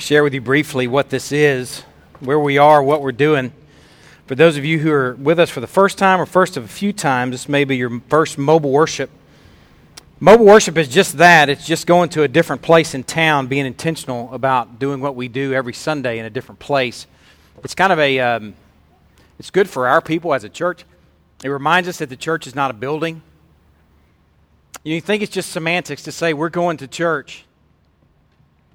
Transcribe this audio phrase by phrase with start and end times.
[0.00, 1.82] share with you briefly what this is,
[2.18, 3.52] where we are, what we're doing.
[4.26, 6.64] For those of you who are with us for the first time or first of
[6.64, 9.10] a few times, this may be your first mobile worship.
[10.18, 13.66] Mobile worship is just that it's just going to a different place in town, being
[13.66, 17.06] intentional about doing what we do every Sunday in a different place.
[17.62, 18.54] It's kind of a, um,
[19.38, 20.84] it's good for our people as a church.
[21.44, 23.22] It reminds us that the church is not a building.
[24.82, 27.44] You think it's just semantics to say we're going to church.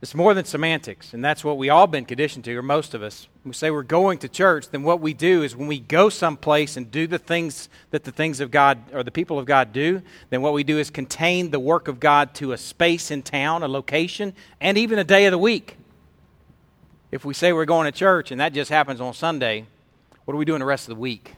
[0.02, 3.04] It's more than semantics, and that's what we all been conditioned to, or most of
[3.04, 3.28] us.
[3.44, 6.08] When we say we're going to church, then what we do is when we go
[6.08, 9.74] someplace and do the things that the things of God or the people of God
[9.74, 13.24] do, then what we do is contain the work of God to a space in
[13.24, 15.76] town, a location, and even a day of the week.
[17.12, 19.66] If we say we're going to church and that just happens on Sunday,
[20.24, 21.36] what are we doing the rest of the week?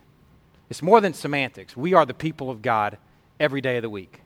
[0.70, 1.76] It's more than semantics.
[1.76, 3.00] We are the people of God
[3.40, 4.22] every day of the week.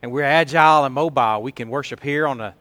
[0.00, 1.42] And we're agile and mobile.
[1.42, 2.54] We can worship here on the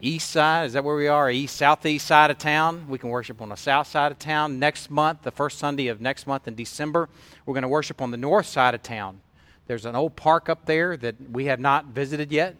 [0.00, 0.66] east side.
[0.66, 1.30] Is that where we are?
[1.30, 2.86] East, southeast side of town.
[2.88, 4.58] We can worship on the south side of town.
[4.58, 7.08] Next month, the first Sunday of next month in December,
[7.44, 9.20] we're going to worship on the north side of town.
[9.66, 12.56] There's an old park up there that we have not visited yet.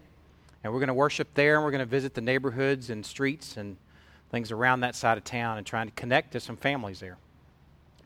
[0.63, 3.55] And we're going to worship there, and we're going to visit the neighborhoods and streets
[3.55, 3.77] and
[4.29, 7.17] things around that side of town and trying to connect to some families there.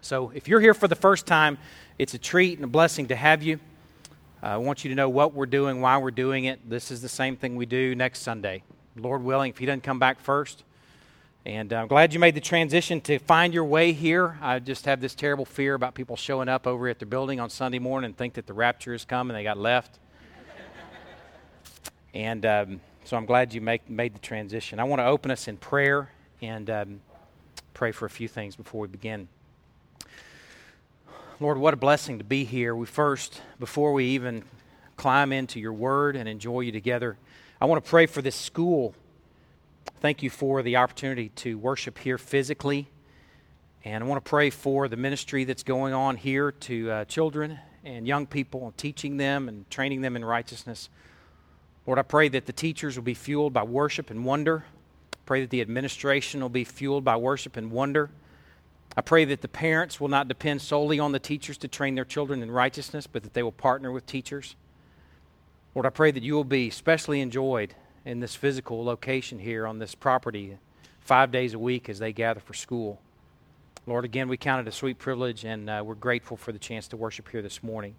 [0.02, 1.58] So if you're here for the first time,
[1.98, 3.60] it's a treat and a blessing to have you.
[4.42, 6.70] Uh, I want you to know what we're doing, why we're doing it.
[6.70, 8.62] This is the same thing we do next Sunday.
[8.96, 10.64] Lord willing, if he doesn't come back first.
[11.46, 14.38] And I'm glad you made the transition to find your way here.
[14.42, 17.50] I just have this terrible fear about people showing up over at the building on
[17.50, 20.00] Sunday morning and think that the rapture has come and they got left.
[22.14, 24.80] and um, so I'm glad you make, made the transition.
[24.80, 26.10] I want to open us in prayer
[26.42, 27.02] and um,
[27.74, 29.28] pray for a few things before we begin.
[31.42, 32.74] Lord, what a blessing to be here.
[32.74, 34.44] We first, before we even
[34.96, 37.18] climb into your word and enjoy you together,
[37.64, 38.94] I want to pray for this school.
[40.02, 42.90] Thank you for the opportunity to worship here physically.
[43.86, 47.58] And I want to pray for the ministry that's going on here to uh, children
[47.86, 50.90] and young people and teaching them and training them in righteousness.
[51.88, 54.66] Lord, I pray that the teachers will be fueled by worship and wonder.
[55.26, 58.10] Pray that the administration will be fueled by worship and wonder.
[58.98, 62.04] I pray that the parents will not depend solely on the teachers to train their
[62.04, 64.58] children in righteousness, but that they will partner with teachers.
[65.76, 67.74] Lord, I pray that you will be specially enjoyed
[68.06, 70.60] in this physical location here on this property
[71.00, 73.02] five days a week as they gather for school.
[73.88, 76.88] Lord, again, we count it a sweet privilege, and uh, we're grateful for the chance
[76.90, 77.96] to worship here this morning.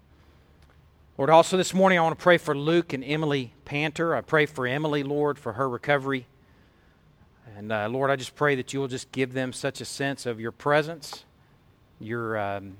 [1.17, 4.15] Lord, also this morning I want to pray for Luke and Emily Panter.
[4.15, 6.27] I pray for Emily, Lord, for her recovery.
[7.57, 10.25] And uh, Lord, I just pray that you will just give them such a sense
[10.25, 11.25] of your presence,
[11.99, 12.77] your um,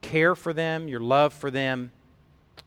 [0.00, 1.90] care for them, your love for them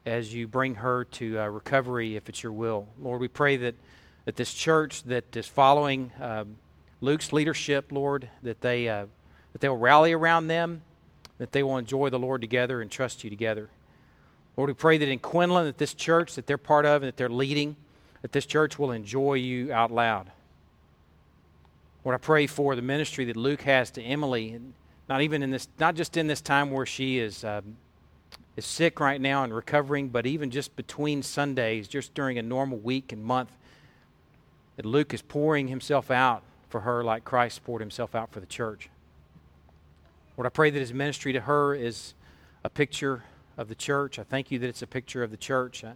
[0.07, 2.87] as you bring her to uh, recovery if it's your will.
[2.99, 3.75] Lord, we pray that,
[4.23, 6.45] that this church that is following uh,
[7.01, 9.07] Luke's leadership, Lord, that they, uh,
[9.51, 10.81] that they will rally around them,
[11.39, 13.69] that they will enjoy the Lord together and trust you together.
[14.55, 17.17] Lord, we pray that in Quinlan, that this church that they're part of and that
[17.17, 17.75] they're leading,
[18.21, 20.31] that this church will enjoy you out loud.
[22.05, 24.57] Lord, I pray for the ministry that Luke has to Emily,
[25.09, 27.75] not even in this, not just in this time where she is um,
[28.55, 32.77] is sick right now and recovering, but even just between Sundays, just during a normal
[32.79, 33.51] week and month,
[34.75, 38.45] that Luke is pouring himself out for her like Christ poured himself out for the
[38.45, 38.89] church.
[40.35, 42.13] Lord, I pray that his ministry to her is
[42.63, 43.23] a picture
[43.57, 44.19] of the church.
[44.19, 45.83] I thank you that it's a picture of the church.
[45.83, 45.93] I,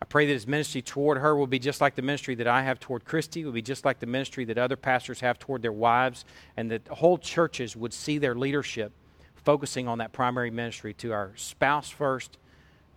[0.00, 2.62] I pray that his ministry toward her will be just like the ministry that I
[2.62, 5.72] have toward Christy, will be just like the ministry that other pastors have toward their
[5.72, 6.24] wives,
[6.56, 8.92] and that whole churches would see their leadership
[9.44, 12.38] focusing on that primary ministry to our spouse first,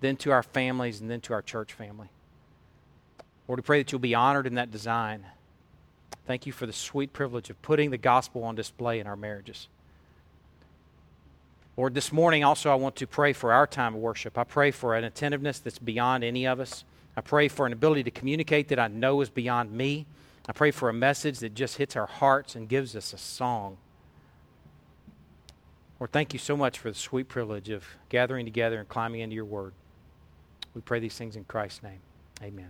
[0.01, 2.09] then to our families, and then to our church family.
[3.47, 5.25] Lord, we pray that you'll be honored in that design.
[6.25, 9.67] Thank you for the sweet privilege of putting the gospel on display in our marriages.
[11.77, 14.37] Lord, this morning also I want to pray for our time of worship.
[14.37, 16.85] I pray for an attentiveness that's beyond any of us.
[17.17, 20.05] I pray for an ability to communicate that I know is beyond me.
[20.47, 23.77] I pray for a message that just hits our hearts and gives us a song.
[25.99, 29.35] Lord, thank you so much for the sweet privilege of gathering together and climbing into
[29.35, 29.73] your word.
[30.73, 31.99] We pray these things in Christ's name.
[32.43, 32.69] Amen.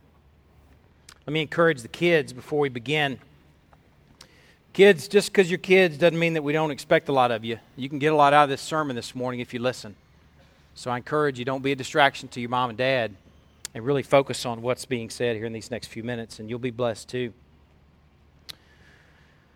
[1.25, 3.18] Let me encourage the kids before we begin.
[4.74, 7.57] Kids, just because you're kids doesn't mean that we don't expect a lot of you.
[7.75, 9.95] You can get a lot out of this sermon this morning if you listen.
[10.75, 13.16] So I encourage you, don't be a distraction to your mom and dad
[13.74, 16.60] and really focus on what's being said here in these next few minutes, and you'll
[16.60, 17.33] be blessed too.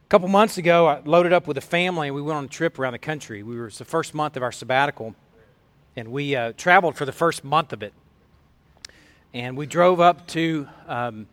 [0.10, 2.48] A couple months ago, I loaded up with a family and we went on a
[2.48, 3.44] trip around the country.
[3.44, 5.14] We were, it was the first month of our sabbatical,
[5.96, 7.94] and we uh, traveled for the first month of it.
[9.36, 11.28] And we drove up to um,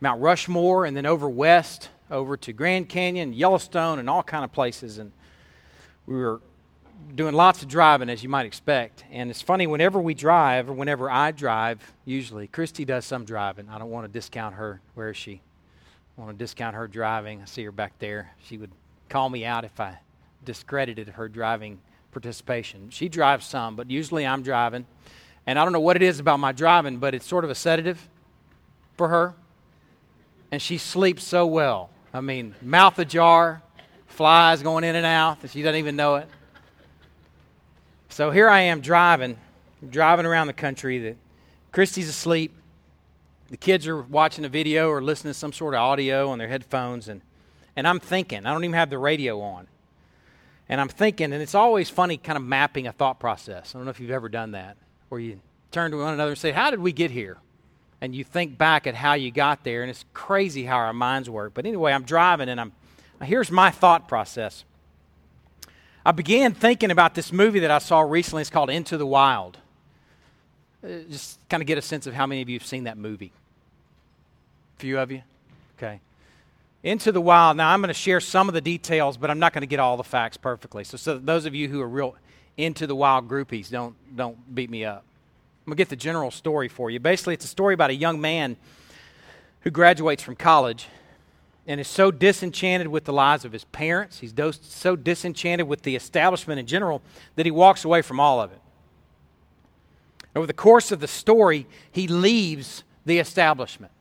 [0.00, 4.50] Mount Rushmore and then over west over to Grand Canyon, Yellowstone, and all kind of
[4.50, 4.98] places.
[4.98, 5.12] And
[6.06, 6.40] we were
[7.14, 9.04] doing lots of driving, as you might expect.
[9.12, 13.68] And it's funny, whenever we drive, or whenever I drive, usually, Christy does some driving.
[13.68, 14.80] I don't want to discount her.
[14.94, 15.40] Where is she?
[16.16, 17.42] Want to discount her driving.
[17.42, 18.32] I see her back there.
[18.44, 18.70] She would
[19.10, 19.98] call me out if I
[20.44, 21.78] discredited her driving
[22.10, 22.88] participation.
[22.88, 24.86] She drives some, but usually I'm driving.
[25.46, 27.54] And I don't know what it is about my driving, but it's sort of a
[27.54, 28.08] sedative
[28.96, 29.34] for her.
[30.50, 31.90] And she sleeps so well.
[32.14, 33.60] I mean, mouth ajar,
[34.06, 36.28] flies going in and out, and she doesn't even know it.
[38.08, 39.36] So here I am driving,
[39.90, 40.98] driving around the country.
[41.00, 41.16] That
[41.72, 42.55] Christy's asleep.
[43.48, 46.48] The kids are watching a video or listening to some sort of audio on their
[46.48, 47.22] headphones, and,
[47.76, 48.44] and I'm thinking.
[48.44, 49.68] I don't even have the radio on.
[50.68, 53.74] And I'm thinking, and it's always funny kind of mapping a thought process.
[53.74, 54.76] I don't know if you've ever done that,
[55.08, 55.40] where you
[55.70, 57.38] turn to one another and say, How did we get here?
[58.00, 61.30] And you think back at how you got there, and it's crazy how our minds
[61.30, 61.54] work.
[61.54, 62.72] But anyway, I'm driving, and I'm
[63.22, 64.64] here's my thought process.
[66.04, 68.42] I began thinking about this movie that I saw recently.
[68.42, 69.58] It's called Into the Wild.
[70.84, 72.98] Uh, just kind of get a sense of how many of you have seen that
[72.98, 73.32] movie.
[74.76, 75.22] A few of you?
[75.78, 76.00] Okay.
[76.82, 77.56] Into the Wild.
[77.56, 79.80] Now, I'm going to share some of the details, but I'm not going to get
[79.80, 80.84] all the facts perfectly.
[80.84, 82.14] So, so those of you who are real
[82.56, 85.04] Into the Wild groupies, don't, don't beat me up.
[85.66, 87.00] I'm going to get the general story for you.
[87.00, 88.56] Basically, it's a story about a young man
[89.62, 90.86] who graduates from college
[91.66, 94.32] and is so disenchanted with the lives of his parents, he's
[94.62, 97.02] so disenchanted with the establishment in general,
[97.34, 98.60] that he walks away from all of it.
[100.36, 103.92] Over the course of the story, he leaves the establishment,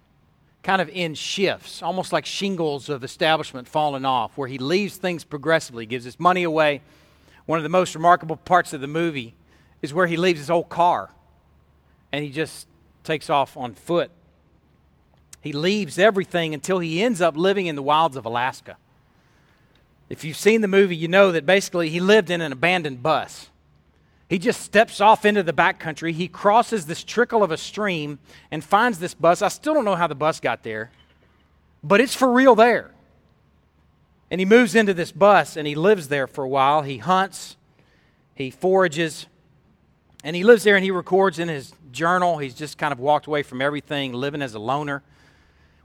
[0.62, 5.24] kind of in shifts, almost like shingles of establishment falling off, where he leaves things
[5.24, 6.82] progressively, gives his money away.
[7.48, 9.34] One of the most remarkable parts of the movie
[9.82, 11.10] is where he leaves his old car
[12.12, 12.68] and he just
[13.04, 14.12] takes off on foot
[15.46, 18.78] he leaves everything until he ends up living in the wilds of Alaska.
[20.10, 23.52] If you've seen the movie, you know that basically he lived in an abandoned bus.
[24.28, 26.12] He just steps off into the backcountry.
[26.14, 28.20] He crosses this trickle of a stream
[28.50, 29.42] and finds this bus.
[29.42, 30.92] I still don't know how the bus got there,
[31.84, 32.92] but it's for real there.
[34.32, 36.82] And he moves into this bus and he lives there for a while.
[36.82, 37.56] He hunts,
[38.34, 39.28] he forages,
[40.24, 42.40] and he lives there and he records in his journal.
[42.40, 45.04] He's just kind of walked away from everything, living as a loner.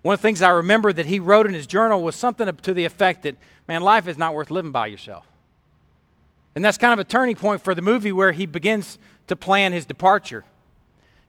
[0.00, 2.72] One of the things I remember that he wrote in his journal was something to
[2.72, 3.36] the effect that,
[3.68, 5.29] man, life is not worth living by yourself.
[6.54, 8.98] And that's kind of a turning point for the movie where he begins
[9.28, 10.44] to plan his departure.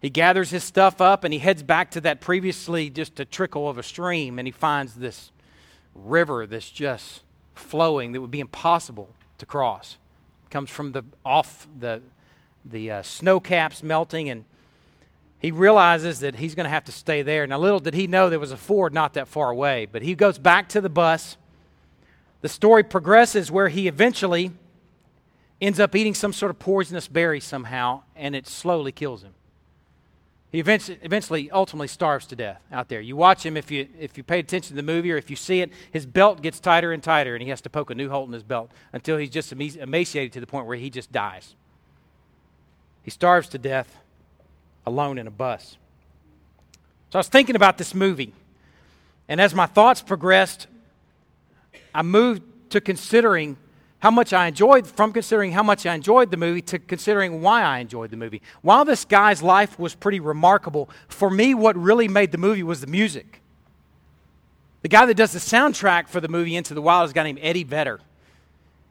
[0.02, 3.70] He gathers his stuff up and he heads back to that previously just a trickle
[3.70, 5.32] of a stream and he finds this
[5.94, 7.22] river that's just
[7.54, 9.98] flowing that would be impossible to cross.
[10.46, 12.02] It comes from the off the
[12.64, 14.46] the uh, snow caps melting and
[15.40, 17.48] he realizes that he's going to have to stay there.
[17.48, 20.14] Now, little did he know there was a ford not that far away, but he
[20.14, 21.38] goes back to the bus.
[22.42, 24.52] The story progresses where he eventually
[25.62, 29.34] ends up eating some sort of poisonous berry somehow, and it slowly kills him.
[30.52, 33.00] He eventually, ultimately starves to death out there.
[33.00, 35.38] You watch him if you, if you pay attention to the movie or if you
[35.38, 38.10] see it, his belt gets tighter and tighter, and he has to poke a new
[38.10, 41.56] hole in his belt until he's just emaciated to the point where he just dies.
[43.04, 43.98] He starves to death
[44.86, 45.78] alone in a bus.
[47.12, 48.34] So I was thinking about this movie,
[49.30, 50.68] and as my thoughts progressed,
[51.96, 52.42] I moved
[52.72, 53.56] to considering
[54.02, 57.62] how much I enjoyed, from considering how much I enjoyed the movie to considering why
[57.62, 58.42] I enjoyed the movie.
[58.62, 62.82] While this guy's life was pretty remarkable, for me, what really made the movie was
[62.82, 63.42] the music.
[64.82, 67.24] The guy that does the soundtrack for the movie Into the Wild is a guy
[67.24, 68.00] named Eddie Vedder.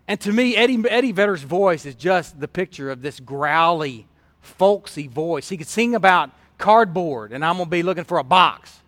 [0.07, 4.07] And to me, Eddie, Eddie Vedder's voice is just the picture of this growly,
[4.41, 5.49] folksy voice.
[5.49, 8.79] He could sing about cardboard, and I'm going to be looking for a box.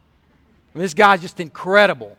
[0.73, 2.17] I mean, this guy's just incredible.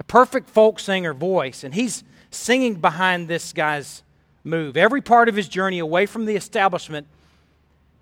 [0.00, 2.02] A perfect folk singer voice, and he's
[2.36, 4.02] singing behind this guy's
[4.44, 4.76] move.
[4.76, 7.06] Every part of his journey away from the establishment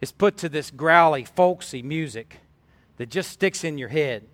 [0.00, 2.38] is put to this growly, folksy music
[2.98, 4.24] that just sticks in your head.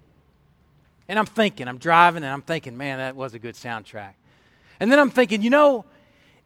[1.09, 4.14] And I'm thinking, I'm driving, and I'm thinking, man, that was a good soundtrack.
[4.78, 5.85] And then I'm thinking, you know,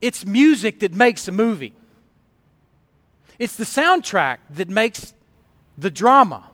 [0.00, 1.75] it's music that makes a movie.
[3.38, 5.14] It's the soundtrack that makes
[5.76, 6.50] the drama.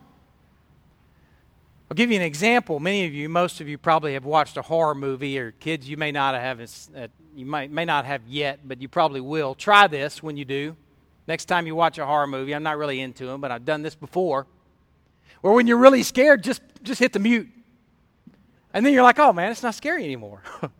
[1.91, 2.79] I'll give you an example.
[2.79, 5.97] Many of you, most of you, probably have watched a horror movie, or kids, you
[5.97, 6.61] may not have.
[6.61, 9.55] Uh, you might, may not have yet, but you probably will.
[9.55, 10.77] Try this when you do.
[11.27, 13.81] Next time you watch a horror movie, I'm not really into them, but I've done
[13.81, 14.47] this before.
[15.43, 17.49] Or when you're really scared, just just hit the mute,
[18.73, 20.43] and then you're like, "Oh man, it's not scary anymore."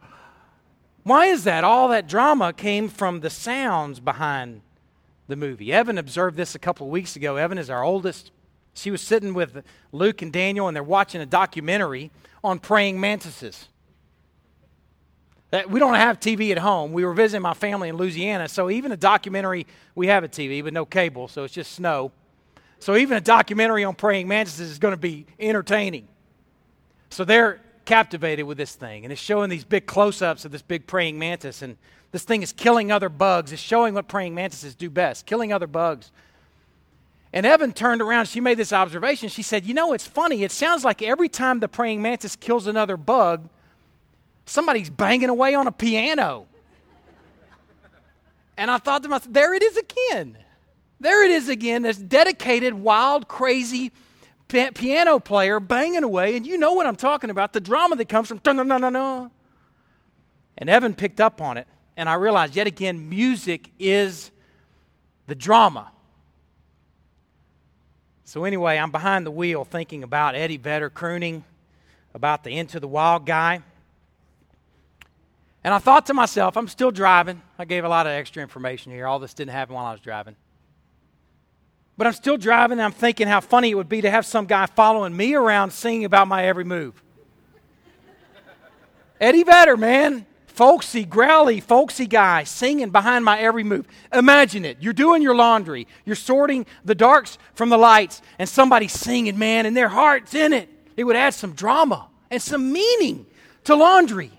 [1.04, 1.66] Why is that?
[1.66, 4.62] All that drama came from the sounds behind
[5.28, 5.74] the movie.
[5.74, 7.36] Evan observed this a couple of weeks ago.
[7.36, 8.32] Evan is our oldest.
[8.74, 12.12] She was sitting with Luke and Daniel, and they're watching a documentary
[12.44, 13.68] on praying mantises.
[15.68, 16.94] We don't have TV at home.
[16.94, 20.64] We were visiting my family in Louisiana, so even a documentary, we have a TV,
[20.64, 22.14] but no cable, so it's just snow.
[22.80, 26.08] So even a documentary on praying mantises is going to be entertaining.
[27.10, 30.62] So they're captivated with this thing, and it's showing these big close ups of this
[30.62, 31.76] big praying mantis, and
[32.12, 33.52] this thing is killing other bugs.
[33.52, 36.12] It's showing what praying mantises do best killing other bugs.
[37.34, 39.30] And Evan turned around, she made this observation.
[39.30, 40.44] She said, You know, it's funny.
[40.44, 43.48] It sounds like every time the praying mantis kills another bug,
[44.46, 46.48] somebody's banging away on a piano.
[48.58, 50.38] And I thought to myself, there it is again.
[51.00, 53.92] There it is again, this dedicated, wild, crazy
[54.48, 56.36] piano player banging away.
[56.36, 58.40] And you know what I'm talking about the drama that comes from.
[58.46, 59.32] And
[60.70, 61.68] Evan picked up on it.
[61.98, 64.32] And I realized yet again, music is
[65.28, 65.92] the drama.
[68.32, 71.44] So, anyway, I'm behind the wheel thinking about Eddie Vedder crooning
[72.14, 73.62] about the Into the Wild guy.
[75.66, 77.42] And I thought to myself, I'm still driving.
[77.60, 79.06] I gave a lot of extra information here.
[79.06, 80.38] All this didn't happen while I was driving.
[81.98, 84.46] But I'm still driving and I'm thinking how funny it would be to have some
[84.46, 87.04] guy following me around singing about my every move.
[89.20, 93.88] Eddie Vedder, man folksy, growly, folksy guy singing behind my every move.
[94.14, 94.78] Imagine it.
[94.80, 99.66] You're doing your laundry, you're sorting the darks from the lights, and somebody's singing, man,
[99.66, 100.70] and their heart's in it.
[100.98, 103.26] It would add some drama and some meaning
[103.64, 104.32] to laundry.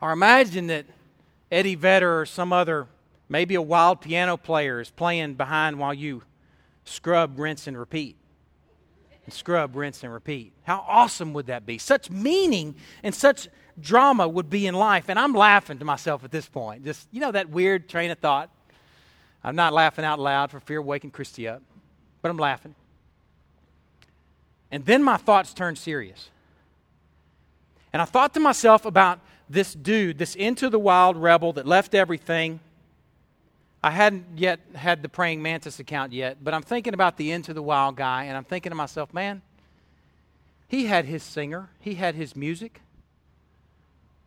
[0.00, 0.86] Or imagine that
[1.52, 2.86] Eddie Vedder or some other,
[3.28, 6.22] maybe a wild piano player, is playing behind while you
[6.84, 8.16] scrub, rinse, and repeat
[9.30, 10.52] scrub, rinse, and repeat.
[10.64, 11.78] How awesome would that be?
[11.78, 13.48] Such meaning and such
[13.80, 15.08] drama would be in life.
[15.08, 16.84] And I'm laughing to myself at this point.
[16.84, 18.50] Just, you know, that weird train of thought.
[19.42, 21.62] I'm not laughing out loud for fear of waking Christy up,
[22.20, 22.74] but I'm laughing.
[24.70, 26.30] And then my thoughts turned serious.
[27.92, 31.94] And I thought to myself about this dude, this into the wild rebel that left
[31.94, 32.60] everything
[33.82, 37.54] I hadn't yet had the praying mantis account yet, but I'm thinking about the Into
[37.54, 39.40] the Wild guy, and I'm thinking to myself, man,
[40.68, 42.82] he had his singer, he had his music.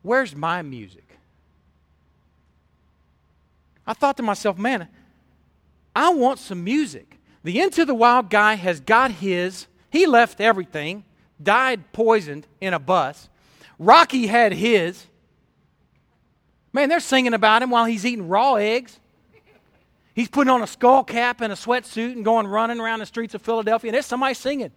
[0.02, 1.20] Where's my music?
[3.86, 4.88] I thought to myself, man,
[5.96, 7.20] I want some music.
[7.44, 11.04] The Into the Wild guy has got his, he left everything,
[11.42, 13.30] died poisoned in a bus.
[13.78, 15.06] Rocky had his.
[16.72, 19.00] Man, they're singing about him while he's eating raw eggs.
[20.14, 23.34] He's putting on a skull cap and a sweatsuit and going running around the streets
[23.34, 24.72] of Philadelphia, and there's somebody singing.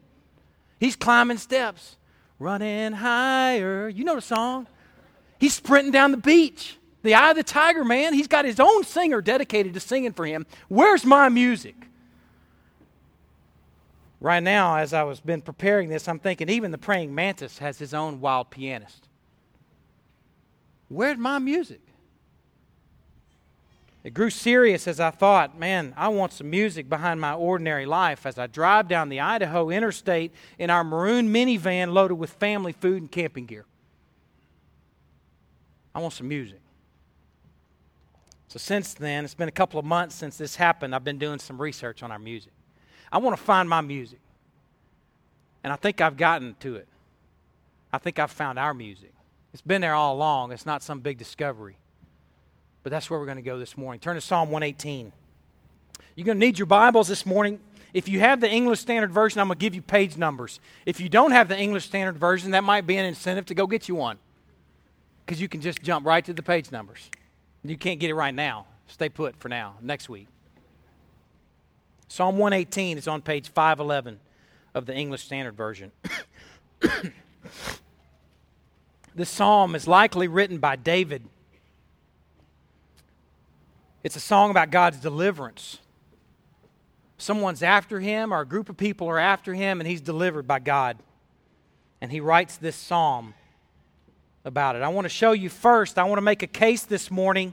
[0.81, 1.97] He's climbing steps,
[2.39, 3.89] running higher.
[3.89, 4.67] You know the song.
[5.39, 6.79] He's sprinting down the beach.
[7.03, 8.15] The Eye of the Tiger, man.
[8.15, 10.45] He's got his own singer dedicated to singing for him.
[10.69, 11.77] Where's my music?
[14.21, 17.79] Right now, as I was been preparing this, I'm thinking even the praying mantis has
[17.79, 19.07] his own wild pianist.
[20.89, 21.86] Where's my music?
[24.07, 28.25] It grew serious as I thought, man, I want some music behind my ordinary life
[28.25, 33.03] as I drive down the Idaho interstate in our maroon minivan loaded with family food
[33.03, 33.65] and camping gear.
[35.93, 36.61] I want some music.
[38.47, 40.95] So, since then, it's been a couple of months since this happened.
[40.95, 42.53] I've been doing some research on our music.
[43.11, 44.21] I want to find my music.
[45.65, 46.87] And I think I've gotten to it.
[47.93, 49.13] I think I've found our music.
[49.53, 51.77] It's been there all along, it's not some big discovery.
[52.87, 53.99] But that's where we're going to go this morning.
[53.99, 55.11] Turn to Psalm 118.
[56.15, 57.59] You're going to need your Bibles this morning.
[57.93, 60.61] If you have the English Standard Version, I'm going to give you page numbers.
[60.85, 63.67] If you don't have the English Standard Version, that might be an incentive to go
[63.67, 64.19] get you one.
[65.25, 67.11] Because you can just jump right to the page numbers.
[67.65, 68.67] You can't get it right now.
[68.87, 70.29] Stay put for now, next week.
[72.07, 74.21] Psalm 118 is on page 511
[74.75, 75.91] of the English Standard Version.
[79.17, 81.25] this psalm is likely written by David
[84.07, 85.81] it's a song about God's deliverance.
[87.19, 90.61] Someone's after him, or a group of people are after him, and he's delivered by
[90.61, 90.97] God.
[92.01, 93.35] And he writes this psalm
[94.45, 94.83] about it.
[94.83, 97.53] I want to show you first, I want to make a case this morning.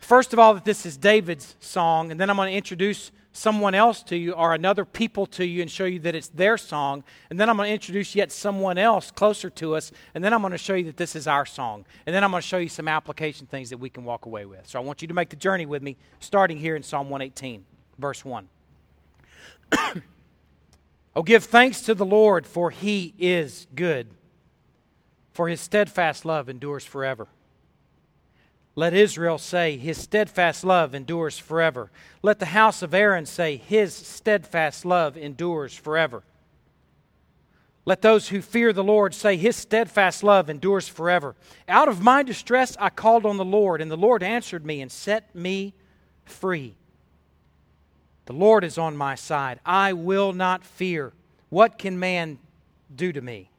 [0.00, 3.74] First of all, that this is David's song, and then I'm going to introduce someone
[3.74, 7.04] else to you or another people to you and show you that it's their song.
[7.28, 9.92] And then I'm going to introduce yet someone else closer to us.
[10.14, 11.84] And then I'm going to show you that this is our song.
[12.06, 14.46] And then I'm going to show you some application things that we can walk away
[14.46, 14.66] with.
[14.66, 17.64] So I want you to make the journey with me, starting here in Psalm 118,
[17.98, 18.48] verse 1.
[21.16, 24.08] oh, give thanks to the Lord, for he is good,
[25.32, 27.28] for his steadfast love endures forever.
[28.78, 31.90] Let Israel say, His steadfast love endures forever.
[32.22, 36.22] Let the house of Aaron say, His steadfast love endures forever.
[37.86, 41.34] Let those who fear the Lord say, His steadfast love endures forever.
[41.66, 44.92] Out of my distress I called on the Lord, and the Lord answered me and
[44.92, 45.72] set me
[46.26, 46.76] free.
[48.26, 49.58] The Lord is on my side.
[49.64, 51.14] I will not fear.
[51.48, 52.38] What can man
[52.94, 53.50] do to me?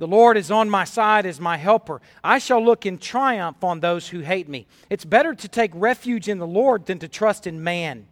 [0.00, 2.00] The Lord is on my side as my helper.
[2.24, 4.66] I shall look in triumph on those who hate me.
[4.88, 8.06] It's better to take refuge in the Lord than to trust in man.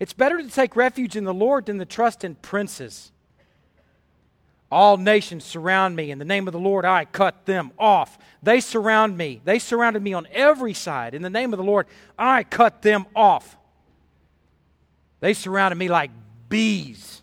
[0.00, 3.12] It's better to take refuge in the Lord than to trust in princes.
[4.72, 6.10] All nations surround me.
[6.10, 8.16] In the name of the Lord, I cut them off.
[8.42, 9.42] They surround me.
[9.44, 11.12] They surrounded me on every side.
[11.12, 11.86] In the name of the Lord,
[12.18, 13.58] I cut them off.
[15.20, 16.10] They surrounded me like
[16.48, 17.22] bees.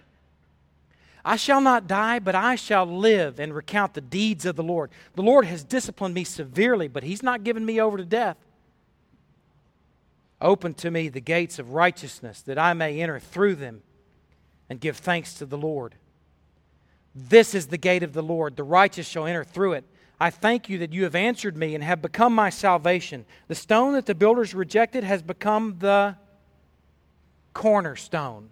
[1.23, 4.89] I shall not die, but I shall live and recount the deeds of the Lord.
[5.15, 8.37] The Lord has disciplined me severely, but He's not given me over to death.
[10.39, 13.83] Open to me the gates of righteousness, that I may enter through them
[14.69, 15.95] and give thanks to the Lord.
[17.13, 18.55] This is the gate of the Lord.
[18.55, 19.83] The righteous shall enter through it.
[20.19, 23.25] I thank you that you have answered me and have become my salvation.
[23.47, 26.15] The stone that the builders rejected has become the
[27.53, 28.49] cornerstone.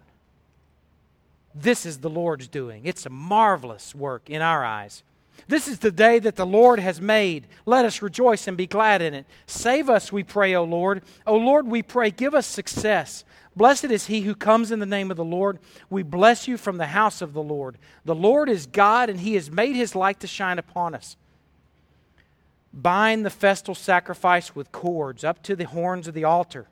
[1.54, 2.82] This is the Lord's doing.
[2.84, 5.02] It's a marvelous work in our eyes.
[5.48, 7.46] This is the day that the Lord has made.
[7.66, 9.26] Let us rejoice and be glad in it.
[9.46, 11.02] Save us, we pray, O Lord.
[11.26, 13.24] O Lord, we pray, give us success.
[13.56, 15.58] Blessed is he who comes in the name of the Lord.
[15.88, 17.78] We bless you from the house of the Lord.
[18.04, 21.16] The Lord is God, and he has made his light to shine upon us.
[22.72, 26.68] Bind the festal sacrifice with cords up to the horns of the altar.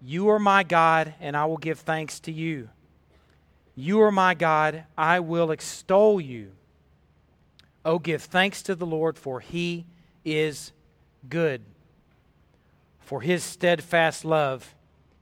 [0.00, 2.68] You are my God, and I will give thanks to you.
[3.76, 6.52] You are my God, I will extol you.
[7.84, 9.84] Oh, give thanks to the Lord, for he
[10.24, 10.72] is
[11.28, 11.60] good.
[13.00, 14.74] For his steadfast love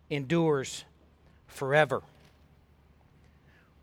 [0.09, 0.85] endures
[1.49, 2.03] forever.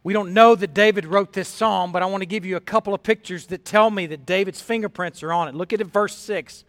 [0.04, 2.62] We don't know that David wrote this psalm, but I want to give you a
[2.62, 5.54] couple of pictures that tell me that David's fingerprints are on it.
[5.54, 6.64] Look at it, verse 6.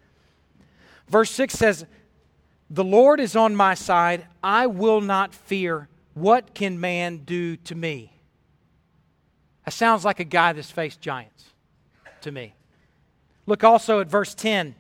[1.09, 1.87] Verse 6 says,
[2.69, 4.27] The Lord is on my side.
[4.43, 5.89] I will not fear.
[6.15, 8.13] What can man do to me?
[9.65, 11.45] That sounds like a guy that's faced giants
[12.23, 12.55] to me.
[13.47, 14.75] Look also at verse 10.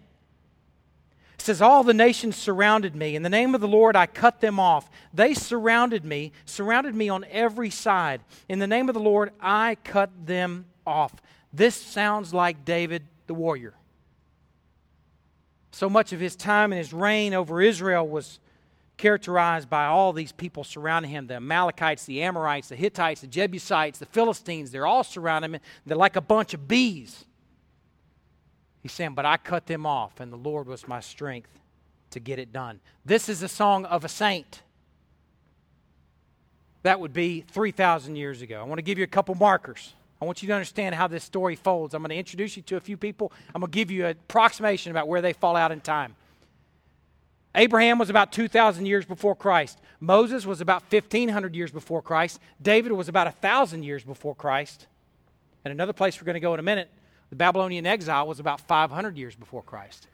[1.34, 3.16] It says, All the nations surrounded me.
[3.16, 4.88] In the name of the Lord, I cut them off.
[5.12, 8.20] They surrounded me, surrounded me on every side.
[8.48, 11.12] In the name of the Lord, I cut them off.
[11.52, 13.74] This sounds like David the warrior.
[15.72, 18.38] So much of his time and his reign over Israel was
[18.96, 23.98] characterized by all these people surrounding him the Amalekites, the Amorites, the Hittites, the Jebusites,
[23.98, 24.70] the Philistines.
[24.70, 25.60] They're all surrounding him.
[25.86, 27.24] They're like a bunch of bees.
[28.82, 31.50] He's saying, But I cut them off, and the Lord was my strength
[32.10, 32.80] to get it done.
[33.04, 34.62] This is a song of a saint.
[36.82, 38.60] That would be 3,000 years ago.
[38.60, 39.92] I want to give you a couple markers.
[40.20, 41.94] I want you to understand how this story folds.
[41.94, 43.32] I'm going to introduce you to a few people.
[43.54, 46.16] I'm going to give you an approximation about where they fall out in time.
[47.54, 49.78] Abraham was about 2,000 years before Christ.
[50.00, 52.40] Moses was about 1,500 years before Christ.
[52.60, 54.86] David was about 1,000 years before Christ.
[55.64, 56.90] And another place we're going to go in a minute,
[57.30, 60.06] the Babylonian exile was about 500 years before Christ.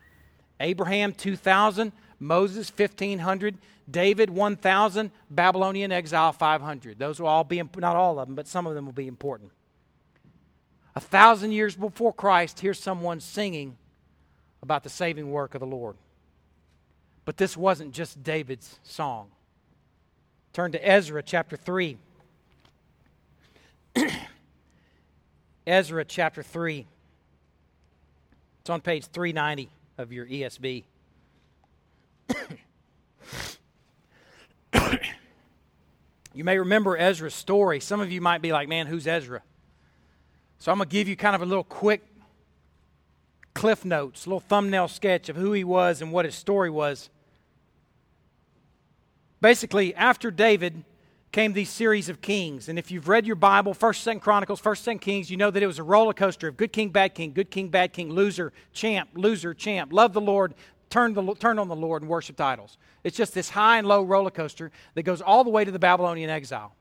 [0.61, 1.93] Abraham, 2,000.
[2.21, 3.57] Moses, 1,500.
[3.89, 5.11] David, 1,000.
[5.31, 6.99] Babylonian exile, 500.
[6.99, 9.53] Those will all be, not all of them, but some of them will be important.
[10.97, 13.77] A thousand years before Christ, here's someone singing
[14.63, 15.97] about the saving work of the Lord.
[17.29, 19.29] But this wasn't just David's song.
[20.55, 21.99] Turn to Ezra chapter 3.
[25.67, 26.87] Ezra chapter 3.
[28.63, 30.85] It's on page 390 of your ESV.
[36.33, 37.79] you may remember Ezra's story.
[37.79, 39.43] Some of you might be like, man, who's Ezra?
[40.61, 42.07] So I'm going to give you kind of a little quick
[43.53, 47.11] cliff notes, a little thumbnail sketch of who he was and what his story was.
[49.41, 50.85] Basically, after David
[51.33, 52.69] came these series of kings.
[52.69, 55.63] And if you've read your Bible, 1st, 2nd Chronicles, 1st, 2nd Kings, you know that
[55.63, 58.53] it was a roller coaster of good king, bad king, good king, bad king, loser,
[58.73, 59.93] champ, loser, champ.
[59.93, 60.55] Love the Lord,
[60.91, 62.79] turn, the, turned on the Lord and worship idols.
[63.05, 65.79] It's just this high and low roller coaster that goes all the way to the
[65.79, 66.75] Babylonian exile.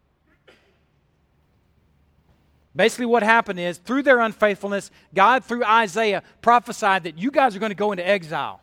[2.76, 7.60] Basically, what happened is through their unfaithfulness, God, through Isaiah, prophesied that you guys are
[7.60, 8.62] going to go into exile.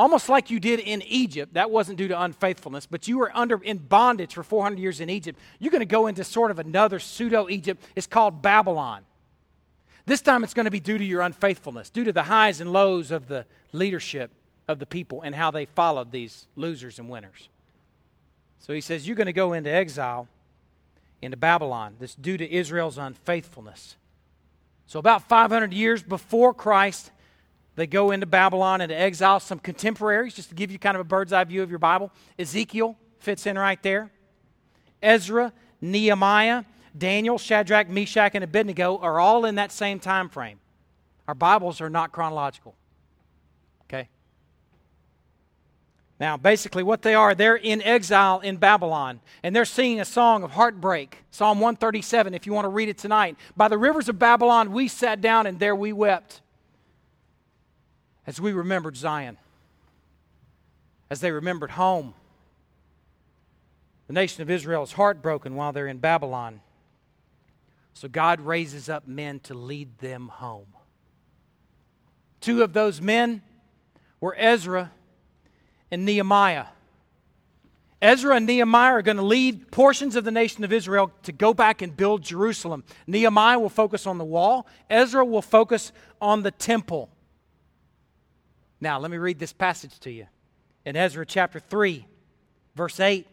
[0.00, 1.52] Almost like you did in Egypt.
[1.52, 5.10] That wasn't due to unfaithfulness, but you were under in bondage for 400 years in
[5.10, 5.38] Egypt.
[5.58, 7.84] You're going to go into sort of another pseudo Egypt.
[7.94, 9.02] It's called Babylon.
[10.06, 12.72] This time it's going to be due to your unfaithfulness, due to the highs and
[12.72, 14.30] lows of the leadership
[14.66, 17.50] of the people and how they followed these losers and winners.
[18.58, 20.28] So he says, You're going to go into exile
[21.20, 21.96] into Babylon.
[22.00, 23.96] This due to Israel's unfaithfulness.
[24.86, 27.10] So, about 500 years before Christ,
[27.80, 29.40] they go into Babylon into exile.
[29.40, 32.12] Some contemporaries, just to give you kind of a bird's eye view of your Bible,
[32.38, 34.10] Ezekiel fits in right there.
[35.02, 36.64] Ezra, Nehemiah,
[36.98, 40.60] Daniel, Shadrach, Meshach, and Abednego are all in that same time frame.
[41.26, 42.74] Our Bibles are not chronological.
[43.84, 44.10] Okay?
[46.18, 50.42] Now, basically, what they are, they're in exile in Babylon, and they're singing a song
[50.42, 51.16] of heartbreak.
[51.30, 53.38] Psalm 137, if you want to read it tonight.
[53.56, 56.42] By the rivers of Babylon, we sat down, and there we wept
[58.30, 59.36] as we remembered Zion,
[61.10, 62.14] as they remembered home.
[64.06, 66.60] The nation of Israel is heartbroken while they're in Babylon.
[67.92, 70.68] So God raises up men to lead them home.
[72.40, 73.42] Two of those men
[74.20, 74.92] were Ezra
[75.90, 76.66] and Nehemiah.
[78.00, 81.52] Ezra and Nehemiah are going to lead portions of the nation of Israel to go
[81.52, 82.84] back and build Jerusalem.
[83.08, 85.90] Nehemiah will focus on the wall, Ezra will focus
[86.20, 87.10] on the temple.
[88.80, 90.26] Now, let me read this passage to you.
[90.84, 92.06] In Ezra chapter 3,
[92.74, 93.26] verse 8.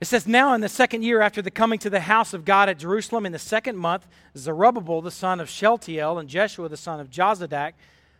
[0.00, 2.68] It says, Now in the second year after the coming to the house of God
[2.68, 4.06] at Jerusalem, in the second month,
[4.36, 7.72] Zerubbabel the son of Shealtiel and Jeshua the son of Jozadak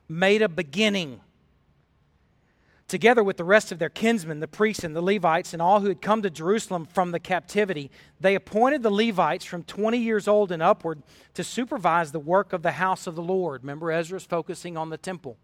[0.09, 1.21] made a beginning
[2.89, 5.89] together with the rest of their kinsmen, the priests and the Levites, and all who
[5.89, 10.53] had come to Jerusalem from the captivity, they appointed the Levites from 20 years old
[10.53, 11.03] and upward
[11.35, 13.63] to supervise the work of the house of the Lord.
[13.63, 15.37] Remember, Ezra's focusing on the temple.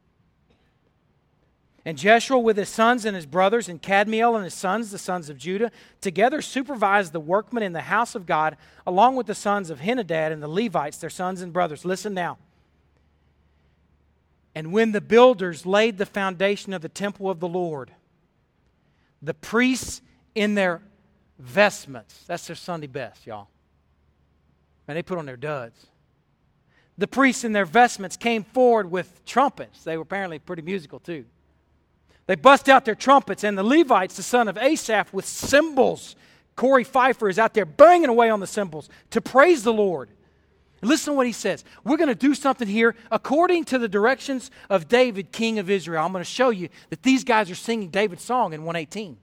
[1.84, 5.28] And Jeshua with his sons and his brothers, and Kadmiel and his sons, the sons
[5.28, 9.68] of Judah, together supervised the workmen in the house of God, along with the sons
[9.68, 11.84] of Henadad and the Levites, their sons and brothers.
[11.84, 12.38] Listen now.
[14.54, 17.92] And when the builders laid the foundation of the temple of the Lord,
[19.22, 20.02] the priests
[20.34, 20.82] in their
[21.38, 23.48] vestments, that's their Sunday best, y'all.
[24.86, 25.86] And they put on their duds.
[26.98, 29.84] The priests in their vestments came forward with trumpets.
[29.84, 31.24] They were apparently pretty musical too.
[32.26, 36.14] They bust out their trumpets, and the Levites, the son of Asaph, with cymbals.
[36.54, 40.10] Corey Pfeiffer is out there banging away on the cymbals to praise the Lord.
[40.82, 41.64] Listen to what he says.
[41.84, 46.04] We're going to do something here according to the directions of David, king of Israel.
[46.04, 49.16] I'm going to show you that these guys are singing David's song in 118.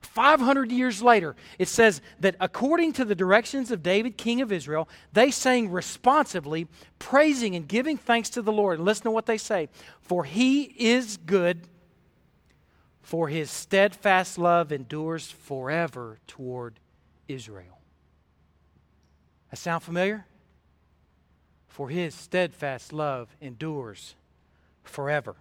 [0.00, 4.88] 500 years later, it says that according to the directions of David, king of Israel,
[5.12, 6.66] they sang responsively,
[6.98, 8.78] praising and giving thanks to the Lord.
[8.78, 9.68] And listen to what they say
[10.00, 11.68] For he is good,
[13.02, 16.80] for his steadfast love endures forever toward
[17.28, 17.78] Israel.
[19.50, 20.26] That sound familiar?
[21.74, 24.14] For his steadfast love endures
[24.84, 25.34] forever.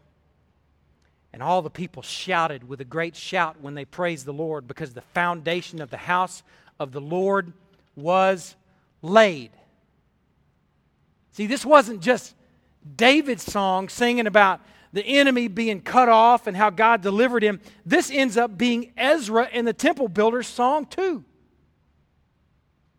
[1.31, 4.95] And all the people shouted with a great shout when they praised the Lord because
[4.95, 6.41] the foundation of the house
[6.79, 7.53] of the Lord
[7.95, 8.55] was
[9.03, 9.51] laid.
[11.33, 12.33] See, this wasn't just
[12.95, 14.59] David's song singing about
[14.91, 17.61] the enemy being cut off and how God delivered him.
[17.85, 21.25] This ends up being Ezra and the temple builder's song, too.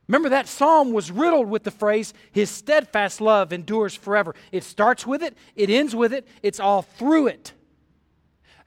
[0.07, 4.35] Remember, that psalm was riddled with the phrase, His steadfast love endures forever.
[4.53, 7.53] It starts with it, it ends with it, it's all through it.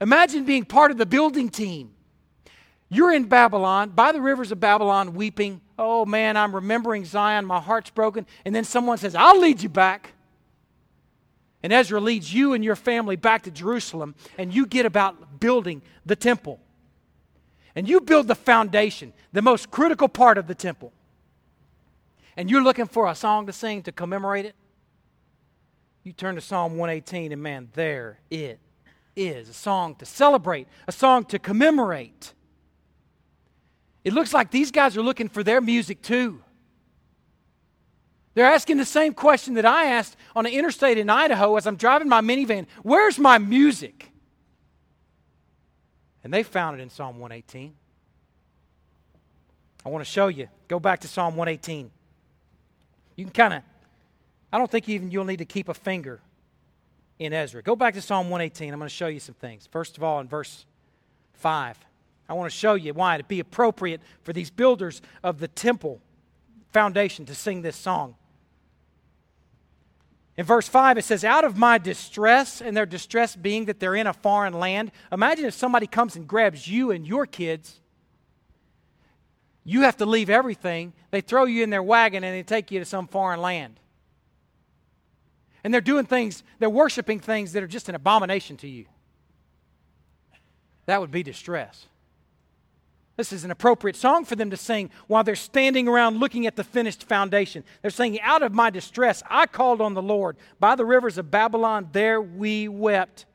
[0.00, 1.92] Imagine being part of the building team.
[2.88, 5.60] You're in Babylon, by the rivers of Babylon, weeping.
[5.78, 8.26] Oh man, I'm remembering Zion, my heart's broken.
[8.44, 10.14] And then someone says, I'll lead you back.
[11.62, 15.82] And Ezra leads you and your family back to Jerusalem, and you get about building
[16.06, 16.60] the temple.
[17.74, 20.92] And you build the foundation, the most critical part of the temple
[22.38, 24.54] and you're looking for a song to sing to commemorate it,
[26.04, 28.60] you turn to Psalm 118 and man, there it
[29.16, 32.32] is a song to celebrate, a song to commemorate.
[34.04, 36.40] It looks like these guys are looking for their music too.
[38.34, 41.74] They're asking the same question that I asked on an interstate in Idaho as I'm
[41.74, 44.12] driving my minivan Where's my music?
[46.22, 47.74] And they found it in Psalm 118.
[49.84, 50.48] I want to show you.
[50.68, 51.90] Go back to Psalm 118.
[53.18, 53.62] You can kind of,
[54.52, 56.20] I don't think even you'll need to keep a finger
[57.18, 57.62] in Ezra.
[57.62, 58.72] Go back to Psalm 118.
[58.72, 59.66] I'm going to show you some things.
[59.66, 60.64] First of all, in verse
[61.34, 61.76] 5,
[62.28, 66.00] I want to show you why it'd be appropriate for these builders of the temple
[66.72, 68.14] foundation to sing this song.
[70.36, 73.96] In verse 5, it says, Out of my distress, and their distress being that they're
[73.96, 74.92] in a foreign land.
[75.10, 77.80] Imagine if somebody comes and grabs you and your kids.
[79.68, 80.94] You have to leave everything.
[81.10, 83.78] They throw you in their wagon and they take you to some foreign land.
[85.62, 88.86] And they're doing things, they're worshiping things that are just an abomination to you.
[90.86, 91.84] That would be distress.
[93.18, 96.56] This is an appropriate song for them to sing while they're standing around looking at
[96.56, 97.62] the finished foundation.
[97.82, 100.38] They're saying, Out of my distress, I called on the Lord.
[100.58, 103.26] By the rivers of Babylon, there we wept.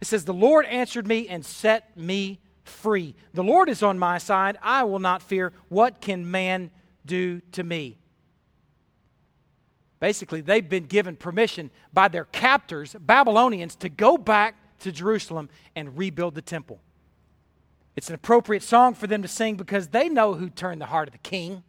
[0.00, 3.14] It says, The Lord answered me and set me free.
[3.34, 4.58] The Lord is on my side.
[4.62, 5.52] I will not fear.
[5.68, 6.70] What can man
[7.04, 7.98] do to me?
[10.00, 15.96] Basically, they've been given permission by their captors, Babylonians, to go back to Jerusalem and
[15.96, 16.80] rebuild the temple.
[17.94, 21.08] It's an appropriate song for them to sing because they know who turned the heart
[21.08, 21.62] of the king.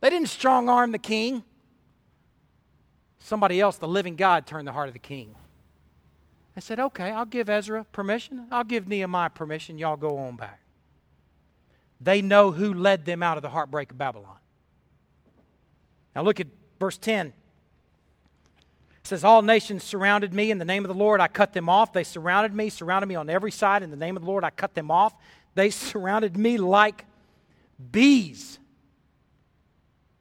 [0.00, 1.44] They didn't strong arm the king.
[3.18, 5.34] Somebody else, the living God, turned the heart of the king.
[6.56, 8.46] I said, okay, I'll give Ezra permission.
[8.50, 9.78] I'll give Nehemiah permission.
[9.78, 10.60] Y'all go on back.
[12.00, 14.36] They know who led them out of the heartbreak of Babylon.
[16.14, 16.46] Now look at
[16.80, 17.26] verse 10.
[17.26, 17.34] It
[19.02, 21.20] says, All nations surrounded me in the name of the Lord.
[21.20, 21.92] I cut them off.
[21.92, 23.82] They surrounded me, surrounded me on every side.
[23.82, 25.14] In the name of the Lord, I cut them off.
[25.54, 27.04] They surrounded me like
[27.92, 28.58] bees.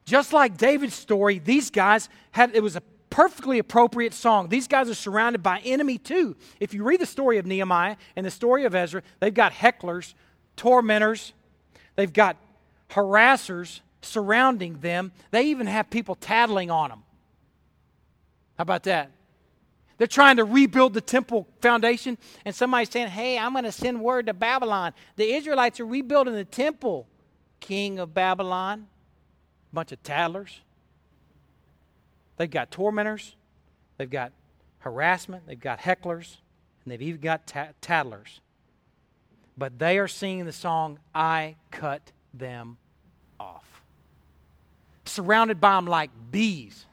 [0.03, 2.81] Just like David's story, these guys had, it was a
[3.15, 4.49] perfectly appropriate song.
[4.49, 6.35] These guys are surrounded by enemy too.
[6.59, 10.13] If you read the story of Nehemiah and the story of Ezra, they've got hecklers,
[10.57, 11.31] tormentors,
[11.95, 12.35] they've got
[12.89, 15.13] harassers surrounding them.
[15.31, 17.03] They even have people tattling on them.
[18.57, 19.11] How about that?
[19.97, 24.01] They're trying to rebuild the temple foundation, and somebody's saying, Hey, I'm going to send
[24.01, 24.91] word to Babylon.
[25.15, 27.07] The Israelites are rebuilding the temple,
[27.61, 28.87] king of Babylon.
[29.71, 30.59] Bunch of tattlers.
[32.37, 33.35] They've got tormentors,
[33.97, 34.31] they've got
[34.79, 36.37] harassment, they've got hecklers,
[36.83, 37.47] and they've even got
[37.81, 38.41] tattlers.
[39.57, 42.77] But they are singing the song, I cut them
[43.39, 43.81] off.
[45.05, 46.85] Surrounded by them like bees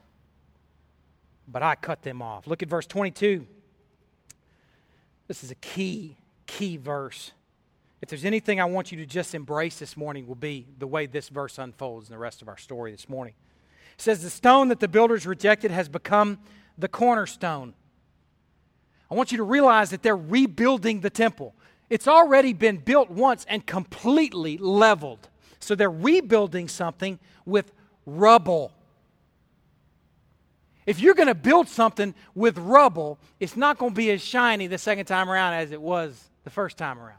[1.52, 2.46] but I cut them off.
[2.46, 3.46] Look at verse 22.
[5.28, 7.33] This is a key, key verse.
[8.00, 11.07] If there's anything I want you to just embrace this morning, will be the way
[11.07, 13.35] this verse unfolds in the rest of our story this morning.
[13.94, 16.38] It says, The stone that the builders rejected has become
[16.78, 17.74] the cornerstone.
[19.11, 21.55] I want you to realize that they're rebuilding the temple.
[21.90, 25.28] It's already been built once and completely leveled.
[25.61, 27.72] So they're rebuilding something with
[28.07, 28.72] rubble.
[30.87, 34.66] If you're going to build something with rubble, it's not going to be as shiny
[34.66, 37.18] the second time around as it was the first time around.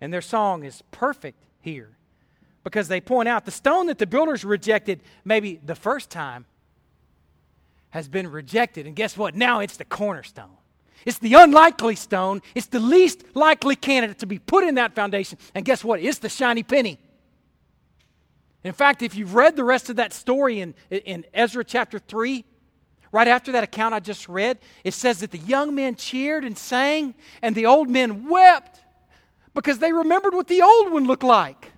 [0.00, 1.96] And their song is perfect here
[2.64, 6.46] because they point out the stone that the builders rejected maybe the first time
[7.90, 8.86] has been rejected.
[8.86, 9.36] And guess what?
[9.36, 10.56] Now it's the cornerstone.
[11.04, 12.40] It's the unlikely stone.
[12.54, 15.38] It's the least likely candidate to be put in that foundation.
[15.54, 16.00] And guess what?
[16.00, 16.98] It's the shiny penny.
[18.64, 22.44] In fact, if you've read the rest of that story in, in Ezra chapter 3,
[23.12, 26.56] right after that account I just read, it says that the young men cheered and
[26.56, 28.80] sang, and the old men wept
[29.52, 31.73] because they remembered what the old one looked like.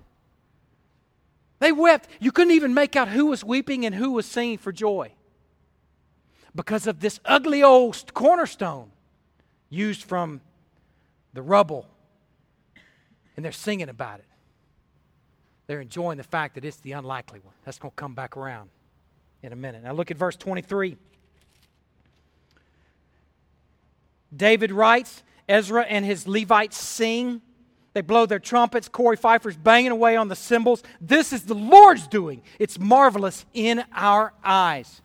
[1.59, 2.07] They wept.
[2.19, 5.11] You couldn't even make out who was weeping and who was singing for joy
[6.55, 8.91] because of this ugly old cornerstone
[9.69, 10.41] used from
[11.33, 11.87] the rubble.
[13.35, 14.25] And they're singing about it.
[15.67, 17.53] They're enjoying the fact that it's the unlikely one.
[17.65, 18.69] That's going to come back around
[19.43, 19.83] in a minute.
[19.83, 20.97] Now look at verse 23.
[24.35, 27.41] David writes, Ezra and his Levites sing.
[27.97, 28.87] They blow their trumpets.
[28.87, 30.83] Corey Pfeiffer's banging away on the cymbals.
[31.01, 32.43] This is the Lord's doing.
[32.59, 35.01] It's marvelous in our eyes.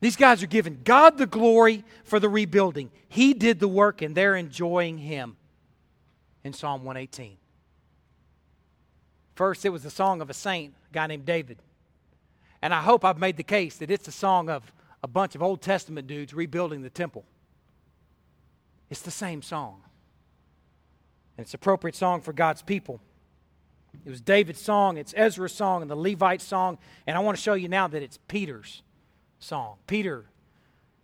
[0.00, 2.90] These guys are giving God the glory for the rebuilding.
[3.08, 5.36] He did the work, and they're enjoying Him
[6.42, 7.36] in Psalm 118.
[9.36, 11.58] First, it was the song of a saint, a guy named David.
[12.60, 15.44] And I hope I've made the case that it's the song of a bunch of
[15.44, 17.24] Old Testament dudes rebuilding the temple.
[18.90, 19.82] It's the same song.
[21.36, 23.00] And it's appropriate song for God's people.
[24.04, 26.78] It was David's song, it's Ezra's song, and the Levite's song.
[27.06, 28.82] And I want to show you now that it's Peter's
[29.38, 29.76] song.
[29.86, 30.24] Peter,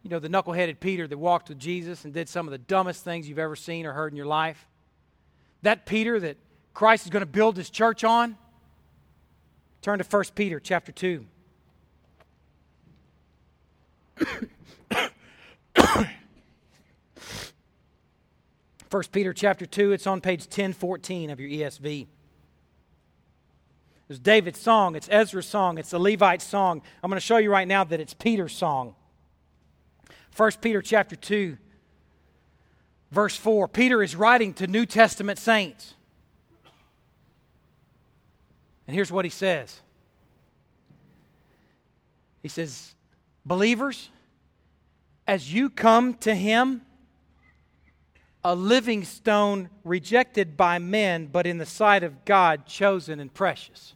[0.03, 3.05] you know, the knuckleheaded Peter that walked with Jesus and did some of the dumbest
[3.05, 4.67] things you've ever seen or heard in your life.
[5.63, 6.37] That Peter that
[6.75, 8.37] Christ is going to build his church on?
[9.83, 11.25] Turn to 1 Peter chapter 2.
[18.89, 22.07] First Peter chapter 2, it's on page 1014 of your ESV.
[24.09, 26.81] It's David's song, it's Ezra's song, it's the Levite's song.
[27.03, 28.95] I'm going to show you right now that it's Peter's song.
[30.35, 31.59] 1 Peter chapter 2,
[33.11, 33.69] verse 4.
[33.69, 35.95] Peter is writing to New Testament saints.
[38.87, 39.83] And here's what he says
[42.41, 42.95] He says,
[43.45, 44.09] Believers,
[45.27, 46.81] as you come to him,
[48.45, 53.95] a living stone rejected by men, but in the sight of God, chosen and precious.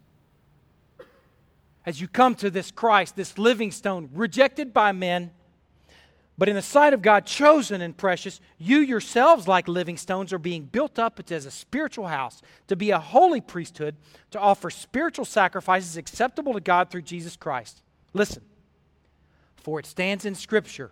[1.85, 5.31] As you come to this Christ, this living stone, rejected by men,
[6.39, 10.39] but in the sight of God, chosen and precious, you yourselves, like living stones, are
[10.39, 13.97] being built up as a spiritual house, to be a holy priesthood,
[14.31, 17.83] to offer spiritual sacrifices acceptable to God through Jesus Christ.
[18.13, 18.43] Listen,
[19.57, 20.91] for it stands in Scripture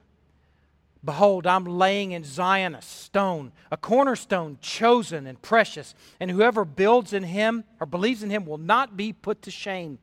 [1.02, 7.12] Behold, I'm laying in Zion a stone, a cornerstone chosen and precious, and whoever builds
[7.12, 9.98] in him or believes in him will not be put to shame.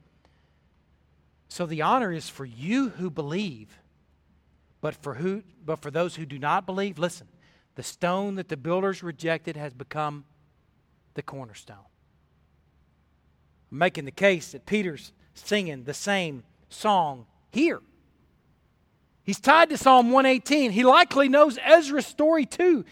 [1.50, 3.80] So the honor is for you who believe
[4.82, 7.28] but for, who, but for those who do not believe, listen,
[7.76, 10.26] the stone that the builders rejected has become
[11.14, 11.78] the cornerstone.
[13.72, 17.82] I'm making the case that Peter's singing the same song here.
[19.28, 20.72] He's tied to Psalm 118.
[20.72, 22.86] He likely knows Ezra's story too.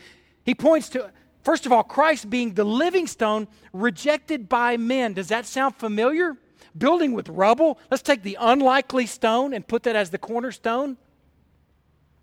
[0.44, 1.10] He points to,
[1.44, 5.14] first of all, Christ being the living stone rejected by men.
[5.14, 6.36] Does that sound familiar?
[6.78, 7.80] Building with rubble.
[7.90, 10.98] Let's take the unlikely stone and put that as the cornerstone.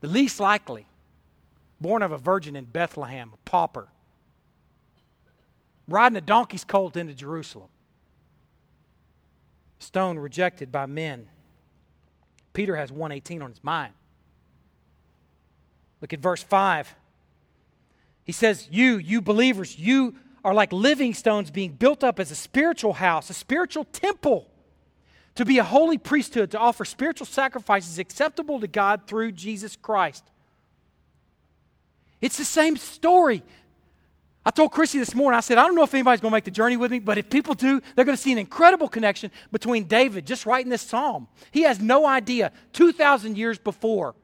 [0.03, 0.87] The least likely,
[1.81, 3.88] born of a virgin in Bethlehem, a pauper,
[5.88, 7.70] riding a donkey's colt into Jerusalem.
[9.79, 11.29] Stone rejected by men.
[12.53, 13.94] Peter has 118 on his mind.
[16.02, 16.94] Look at verse 5.
[18.24, 22.34] He says, You, you believers, you are like living stones being built up as a
[22.34, 24.48] spiritual house, a spiritual temple
[25.36, 30.24] to be a holy priesthood, to offer spiritual sacrifices acceptable to God through Jesus Christ.
[32.20, 33.42] It's the same story.
[34.44, 36.44] I told Chrissy this morning, I said, I don't know if anybody's going to make
[36.44, 39.30] the journey with me, but if people do, they're going to see an incredible connection
[39.52, 41.28] between David just writing this psalm.
[41.52, 44.16] He has no idea 2,000 years before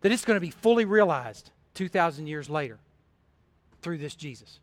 [0.00, 2.78] that it's going to be fully realized 2,000 years later
[3.82, 4.60] through this Jesus.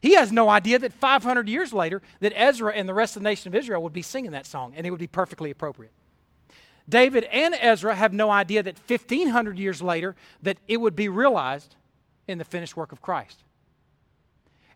[0.00, 3.28] He has no idea that 500 years later that Ezra and the rest of the
[3.28, 5.92] nation of Israel would be singing that song and it would be perfectly appropriate.
[6.88, 11.74] David and Ezra have no idea that 1500 years later that it would be realized
[12.28, 13.42] in the finished work of Christ.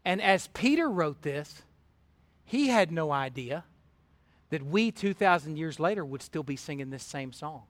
[0.04, 1.62] And as Peter wrote this,
[2.44, 3.64] he had no idea
[4.48, 7.62] that we 2000 years later would still be singing this same song.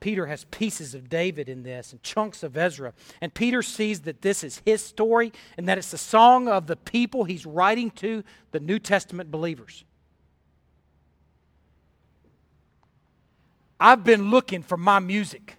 [0.00, 2.92] Peter has pieces of David in this and chunks of Ezra.
[3.20, 6.76] And Peter sees that this is his story and that it's the song of the
[6.76, 9.84] people he's writing to, the New Testament believers.
[13.80, 15.56] I've been looking for my music.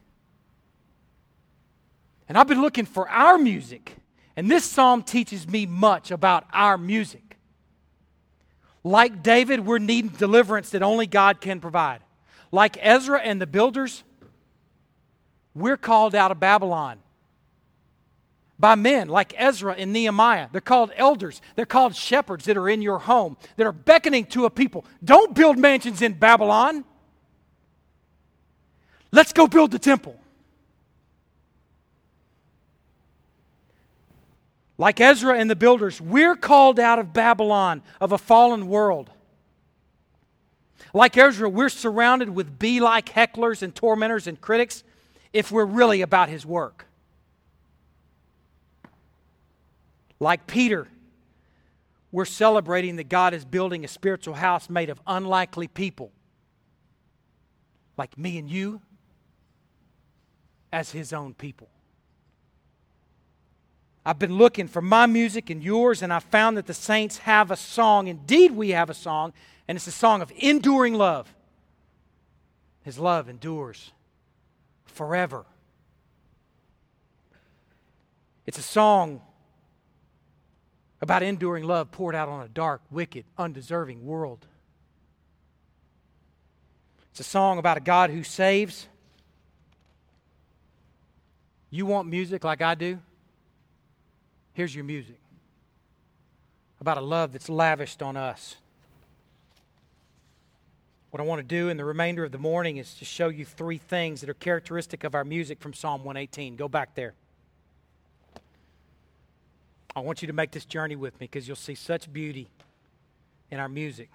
[2.28, 3.96] And I've been looking for our music.
[4.36, 7.38] And this psalm teaches me much about our music.
[8.84, 12.02] Like David, we're needing deliverance that only God can provide.
[12.52, 14.04] Like Ezra and the builders,
[15.60, 17.00] we're called out of Babylon
[18.60, 20.50] by men like Ezra and Nehemiah.
[20.52, 21.42] They're called elders.
[21.56, 24.86] They're called shepherds that are in your home, that are beckoning to a people.
[25.04, 26.84] Don't build mansions in Babylon.
[29.12, 30.20] Let's go build the temple.
[34.78, 39.10] Like Ezra and the builders, we're called out of Babylon, of a fallen world.
[40.94, 44.84] Like Ezra, we're surrounded with bee like hecklers and tormentors and critics
[45.34, 46.86] if we're really about his work.
[50.20, 50.88] Like Peter,
[52.12, 56.12] we're celebrating that God is building a spiritual house made of unlikely people,
[57.98, 58.82] like me and you,
[60.74, 61.70] as his own people.
[64.06, 67.52] I've been looking for my music and yours, and I found that the saints have
[67.52, 68.08] a song.
[68.08, 69.34] Indeed, we have a song,
[69.68, 71.34] and it's a song of enduring love.
[72.82, 73.92] His love endures
[75.00, 75.46] forever.
[78.46, 79.22] It's a song
[81.00, 84.46] about enduring love poured out on a dark, wicked, undeserving world.
[87.12, 88.90] It's a song about a God who saves.
[91.70, 93.00] You want music like I do?
[94.52, 95.22] Here's your music
[96.82, 98.58] about a love that's lavished on us.
[101.12, 103.44] What I want to do in the remainder of the morning is to show you
[103.44, 106.56] three things that are characteristic of our music from Psalm 118.
[106.56, 107.14] Go back there.
[109.96, 112.48] I want you to make this journey with me because you'll see such beauty
[113.50, 114.10] in our music.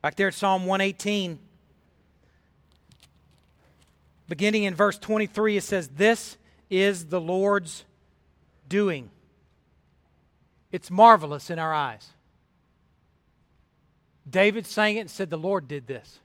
[0.00, 1.38] Back there at Psalm 118,
[4.28, 6.38] beginning in verse 23, it says, This
[6.70, 7.84] is the Lord's
[8.68, 9.10] doing.
[10.72, 12.08] It's marvelous in our eyes.
[14.28, 16.20] David sang it and said, The Lord did this.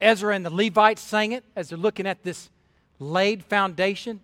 [0.00, 2.50] Ezra and the Levites sang it as they're looking at this
[2.98, 4.20] laid foundation.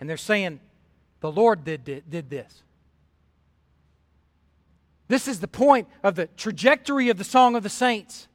[0.00, 0.60] And they're saying,
[1.20, 2.62] The Lord did, did, did this.
[5.08, 8.26] This is the point of the trajectory of the Song of the Saints.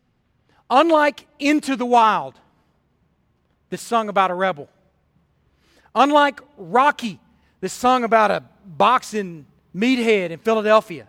[0.70, 2.40] Unlike Into the Wild,
[3.70, 4.70] this song about a rebel.
[5.96, 7.20] Unlike Rocky,
[7.60, 11.08] this song about a boxing meathead in Philadelphia.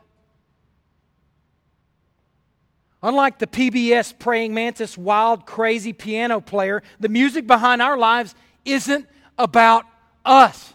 [3.02, 8.34] Unlike the PBS praying mantis, wild, crazy piano player, the music behind our lives
[8.64, 9.06] isn't
[9.38, 9.86] about
[10.24, 10.74] us.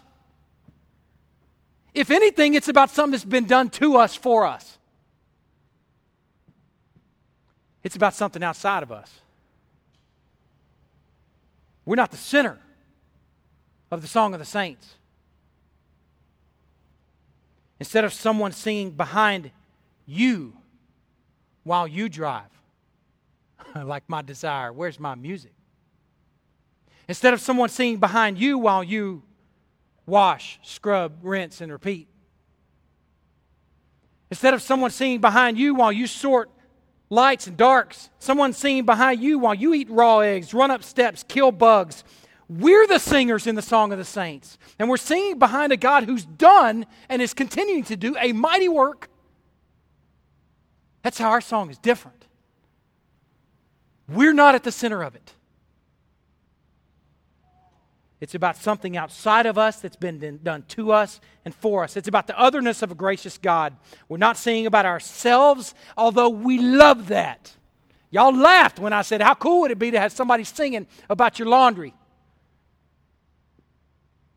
[1.94, 4.76] If anything, it's about something that's been done to us for us.
[7.84, 9.20] It's about something outside of us.
[11.84, 12.58] We're not the center
[13.92, 14.96] of the Song of the Saints.
[17.78, 19.52] Instead of someone singing behind
[20.04, 20.54] you,
[21.66, 22.48] while you drive,
[23.84, 24.72] like my desire.
[24.72, 25.52] Where's my music?
[27.08, 29.24] Instead of someone singing behind you while you
[30.06, 32.06] wash, scrub, rinse, and repeat.
[34.30, 36.50] Instead of someone singing behind you while you sort
[37.10, 41.24] lights and darks, someone singing behind you while you eat raw eggs, run up steps,
[41.26, 42.04] kill bugs.
[42.48, 44.56] We're the singers in the Song of the Saints.
[44.78, 48.68] And we're singing behind a God who's done and is continuing to do a mighty
[48.68, 49.10] work
[51.06, 52.26] that's how our song is different.
[54.08, 55.34] We're not at the center of it.
[58.18, 61.96] It's about something outside of us that's been done to us and for us.
[61.96, 63.76] It's about the otherness of a gracious God.
[64.08, 67.52] We're not singing about ourselves, although we love that.
[68.10, 71.38] Y'all laughed when I said, How cool would it be to have somebody singing about
[71.38, 71.94] your laundry?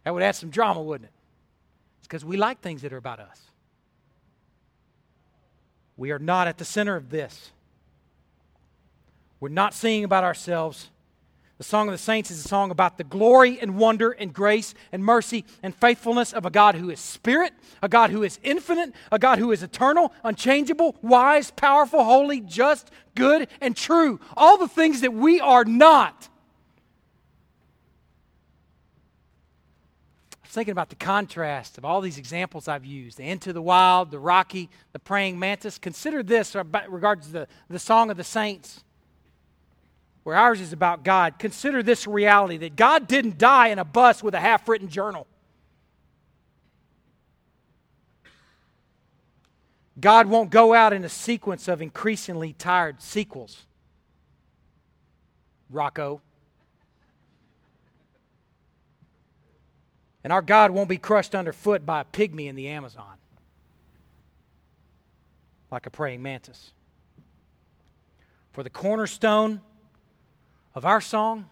[0.03, 1.15] That would add some drama, wouldn't it?
[1.97, 3.48] It's because we like things that are about us.
[5.99, 7.51] We are not at the center of this.
[9.41, 10.89] We're not singing about ourselves.
[11.57, 14.73] The Song of the Saints is a song about the glory and wonder and grace
[14.93, 17.51] and mercy and faithfulness of a God who is spirit,
[17.83, 22.89] a God who is infinite, a God who is eternal, unchangeable, wise, powerful, holy, just,
[23.13, 24.21] good, and true.
[24.37, 26.29] All the things that we are not.
[30.49, 34.09] Was thinking about the contrast of all these examples I've used the Into the Wild,
[34.09, 35.77] the Rocky, the Praying Mantis.
[35.77, 38.83] Consider this regards to the, the Song of the Saints,
[40.23, 41.37] where ours is about God.
[41.37, 45.27] Consider this reality that God didn't die in a bus with a half written journal.
[49.99, 53.67] God won't go out in a sequence of increasingly tired sequels.
[55.69, 56.21] Rocco.
[60.23, 63.15] And our God won't be crushed underfoot by a pygmy in the Amazon,
[65.71, 66.71] like a praying mantis.
[68.51, 69.61] For the cornerstone
[70.75, 71.49] of our song,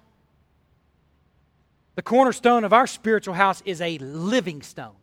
[1.95, 4.95] the cornerstone of our spiritual house is a living stone.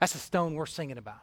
[0.00, 1.22] That's the stone we're singing about.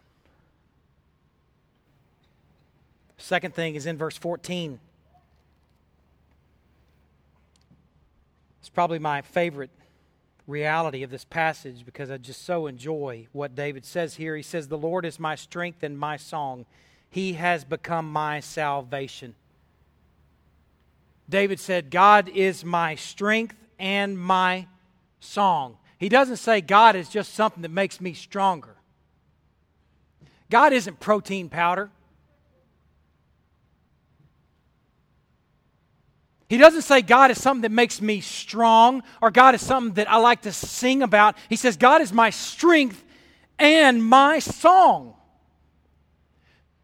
[3.18, 4.80] Second thing is in verse 14.
[8.62, 9.70] It's probably my favorite
[10.52, 14.36] reality of this passage because I just so enjoy what David says here.
[14.36, 16.66] He says, The Lord is my strength and my song,
[17.10, 19.36] He has become my salvation.
[21.28, 24.68] David said, God is my strength and my
[25.22, 25.78] song.
[25.98, 28.76] He doesn't say God is just something that makes me stronger.
[30.50, 31.90] God isn't protein powder.
[36.52, 40.12] He doesn't say God is something that makes me strong or God is something that
[40.12, 41.38] I like to sing about.
[41.48, 43.02] He says God is my strength
[43.58, 45.14] and my song.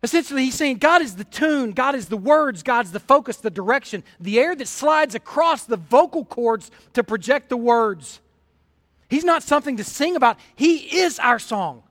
[0.02, 3.50] Essentially, he's saying God is the tune, God is the words, God's the focus, the
[3.50, 8.22] direction, the air that slides across the vocal cords to project the words.
[9.10, 11.84] He's not something to sing about, He is our song.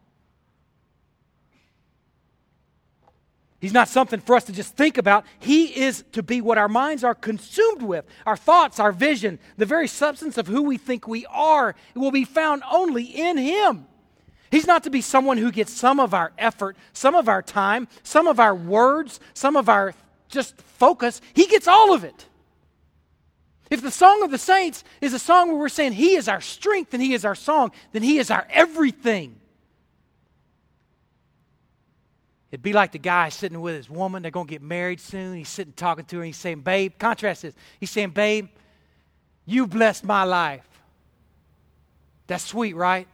[3.67, 5.27] He's not something for us to just think about.
[5.41, 8.05] He is to be what our minds are consumed with.
[8.25, 12.23] Our thoughts, our vision, the very substance of who we think we are, will be
[12.23, 13.89] found only in Him.
[14.53, 17.89] He's not to be someone who gets some of our effort, some of our time,
[18.05, 19.95] some of our words, some of our
[20.29, 21.21] just focus.
[21.35, 22.27] He gets all of it.
[23.69, 26.41] If the song of the saints is a song where we're saying He is our
[26.41, 29.41] strength and He is our song, then He is our everything.
[32.57, 34.23] It'd be like the guy sitting with his woman.
[34.23, 35.37] They're going to get married soon.
[35.37, 36.25] He's sitting talking to her.
[36.25, 37.55] He's saying, Babe, contrast this.
[37.79, 38.49] He's saying, Babe,
[39.45, 40.67] you blessed my life.
[42.29, 43.07] That's sweet, right?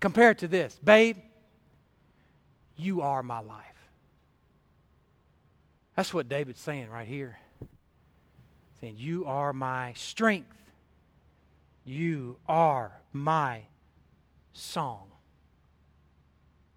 [0.00, 0.80] Compared to this.
[0.82, 1.18] Babe,
[2.74, 3.66] you are my life.
[5.94, 7.38] That's what David's saying right here.
[8.80, 10.56] Saying, You are my strength.
[11.84, 13.64] You are my
[14.54, 15.09] song.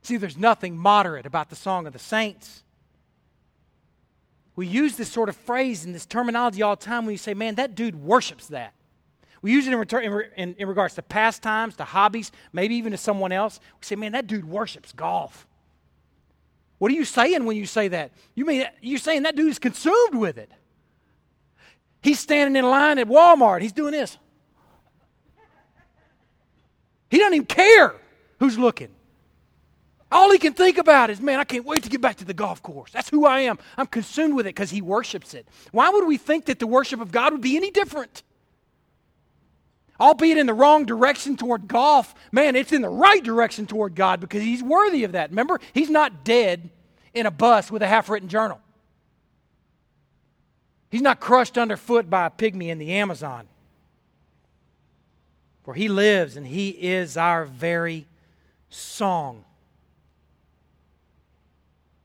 [0.03, 2.63] See, there's nothing moderate about the song of the saints.
[4.55, 7.33] We use this sort of phrase and this terminology all the time when you say,
[7.33, 8.73] man, that dude worships that.
[9.41, 12.91] We use it in, return, in, in, in, regards to pastimes, to hobbies, maybe even
[12.91, 13.59] to someone else.
[13.81, 15.47] We say, man, that dude worships golf.
[16.77, 18.11] What are you saying when you say that?
[18.35, 20.51] You mean you're saying that dude is consumed with it.
[22.01, 23.61] He's standing in line at Walmart.
[23.61, 24.17] He's doing this.
[27.09, 27.95] He doesn't even care
[28.39, 28.89] who's looking.
[30.13, 32.35] All he can think about is, man, I can't wait to get back to the
[32.35, 32.91] golf course.
[32.91, 33.57] That's who I am.
[33.75, 35.47] I'm consumed with it because he worships it.
[35.71, 38.21] Why would we think that the worship of God would be any different?
[39.99, 44.19] Albeit in the wrong direction toward golf, man, it's in the right direction toward God
[44.19, 45.31] because he's worthy of that.
[45.31, 46.69] Remember, he's not dead
[47.15, 48.61] in a bus with a half written journal.
[50.91, 53.47] He's not crushed underfoot by a pygmy in the Amazon.
[55.63, 58.05] For he lives and he is our very
[58.69, 59.45] song.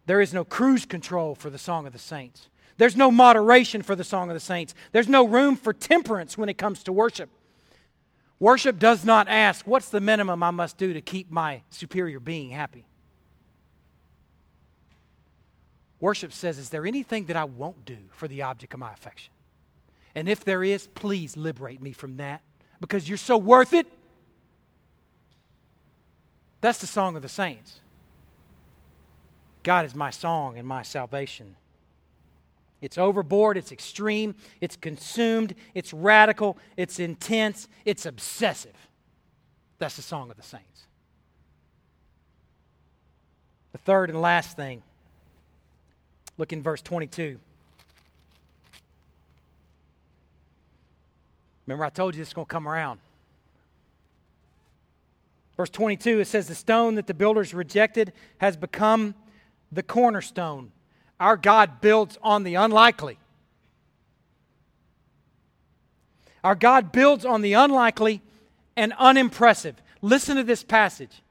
[0.08, 2.48] There is no cruise control for the Song of the Saints.
[2.78, 4.74] There's no moderation for the Song of the Saints.
[4.90, 7.28] There's no room for temperance when it comes to worship.
[8.40, 12.48] Worship does not ask, What's the minimum I must do to keep my superior being
[12.48, 12.86] happy?
[16.00, 19.34] Worship says, Is there anything that I won't do for the object of my affection?
[20.14, 22.40] And if there is, please liberate me from that
[22.80, 23.86] because you're so worth it.
[26.62, 27.80] That's the song of the saints.
[29.68, 31.54] God is my song and my salvation.
[32.80, 38.72] It's overboard, it's extreme, it's consumed, it's radical, it's intense, it's obsessive.
[39.78, 40.84] That's the song of the saints.
[43.72, 44.82] The third and last thing,
[46.38, 47.38] look in verse 22.
[51.66, 53.00] Remember, I told you this is going to come around.
[55.58, 59.14] Verse 22, it says, The stone that the builders rejected has become
[59.72, 60.72] the cornerstone.
[61.20, 63.18] Our God builds on the unlikely.
[66.44, 68.22] Our God builds on the unlikely
[68.76, 69.74] and unimpressive.
[70.00, 71.22] Listen to this passage.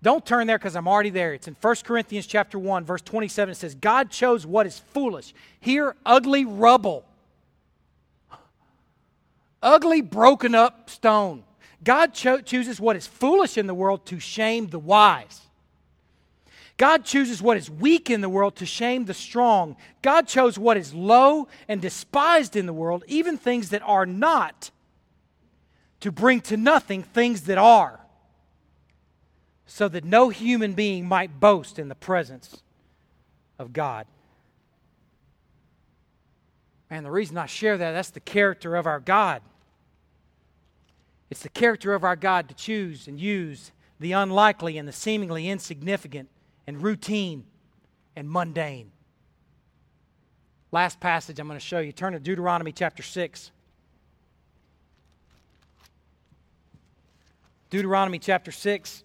[0.00, 1.34] Don't turn there because I'm already there.
[1.34, 3.52] It's in 1 Corinthians chapter 1, verse 27.
[3.52, 5.34] It says, God chose what is foolish.
[5.58, 7.04] Here, ugly rubble.
[9.60, 11.42] Ugly, broken up stone.
[11.82, 15.40] God cho- chooses what is foolish in the world to shame the wise.
[16.78, 19.76] God chooses what is weak in the world to shame the strong.
[20.00, 24.70] God chose what is low and despised in the world, even things that are not,
[26.00, 27.98] to bring to nothing things that are,
[29.66, 32.62] so that no human being might boast in the presence
[33.58, 34.06] of God.
[36.88, 39.42] And the reason I share that, that's the character of our God.
[41.28, 45.48] It's the character of our God to choose and use the unlikely and the seemingly
[45.48, 46.28] insignificant
[46.68, 47.46] and routine
[48.14, 48.92] and mundane.
[50.70, 51.92] Last passage I'm going to show you.
[51.92, 53.50] Turn to Deuteronomy chapter 6.
[57.70, 59.02] Deuteronomy chapter 6.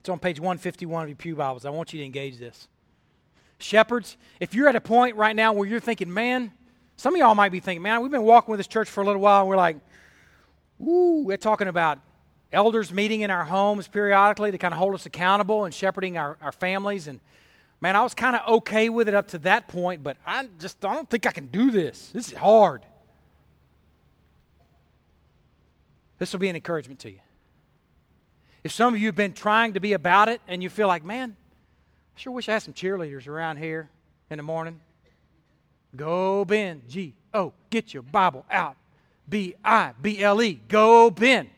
[0.00, 1.66] It's on page 151 of your Pew Bibles.
[1.66, 2.66] I want you to engage this.
[3.58, 6.50] Shepherds, if you're at a point right now where you're thinking, man,
[6.96, 9.04] some of y'all might be thinking, man, we've been walking with this church for a
[9.04, 9.76] little while, and we're like,
[10.80, 11.98] ooh, we're talking about
[12.52, 16.38] elders meeting in our homes periodically to kind of hold us accountable and shepherding our,
[16.40, 17.08] our families.
[17.08, 17.20] And
[17.80, 20.84] man, I was kind of okay with it up to that point, but I just
[20.84, 22.10] I don't think I can do this.
[22.12, 22.82] This is hard.
[26.18, 27.20] This will be an encouragement to you.
[28.64, 31.04] If some of you have been trying to be about it and you feel like,
[31.04, 31.36] man,
[32.16, 33.88] I sure wish I had some cheerleaders around here
[34.30, 34.80] in the morning.
[35.94, 38.76] Go Ben, G O, get your Bible out.
[39.28, 41.50] B I B L E, go Ben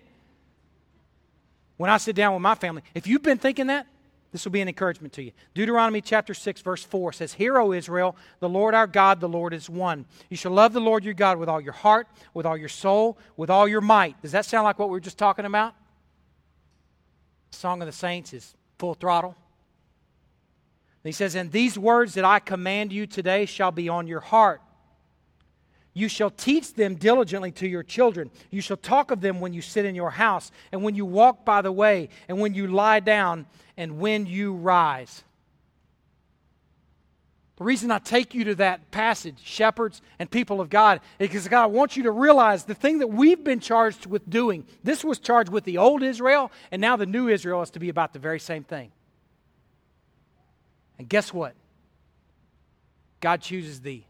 [1.80, 3.86] when I sit down with my family, if you've been thinking that,
[4.32, 5.32] This will be an encouragement to you.
[5.54, 9.54] Deuteronomy chapter 6, verse 4 says, Hear, O Israel, the Lord our God, the Lord
[9.54, 10.04] is one.
[10.28, 13.16] You shall love the Lord your God with all your heart, with all your soul,
[13.38, 14.20] with all your might.
[14.20, 15.74] Does that sound like what we were just talking about?
[17.50, 19.34] Song of the Saints is full throttle.
[21.02, 24.20] And he says, And these words that I command you today shall be on your
[24.20, 24.60] heart.
[25.92, 28.30] You shall teach them diligently to your children.
[28.50, 31.44] You shall talk of them when you sit in your house, and when you walk
[31.44, 35.24] by the way, and when you lie down, and when you rise.
[37.56, 41.46] The reason I take you to that passage, shepherds and people of God, is because
[41.46, 44.64] God, I want you to realize the thing that we've been charged with doing.
[44.82, 47.90] This was charged with the old Israel, and now the new Israel is to be
[47.90, 48.92] about the very same thing.
[50.98, 51.54] And guess what?
[53.20, 54.04] God chooses the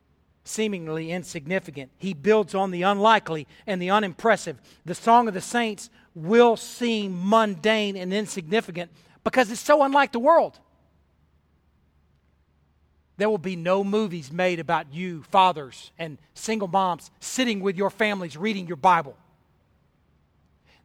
[0.51, 1.91] seemingly insignificant.
[1.97, 4.59] He builds on the unlikely and the unimpressive.
[4.85, 8.91] The Song of the Saints will seem mundane and insignificant
[9.23, 10.59] because it's so unlike the world.
[13.17, 17.91] There will be no movies made about you, fathers and single moms, sitting with your
[17.91, 19.15] families reading your Bible.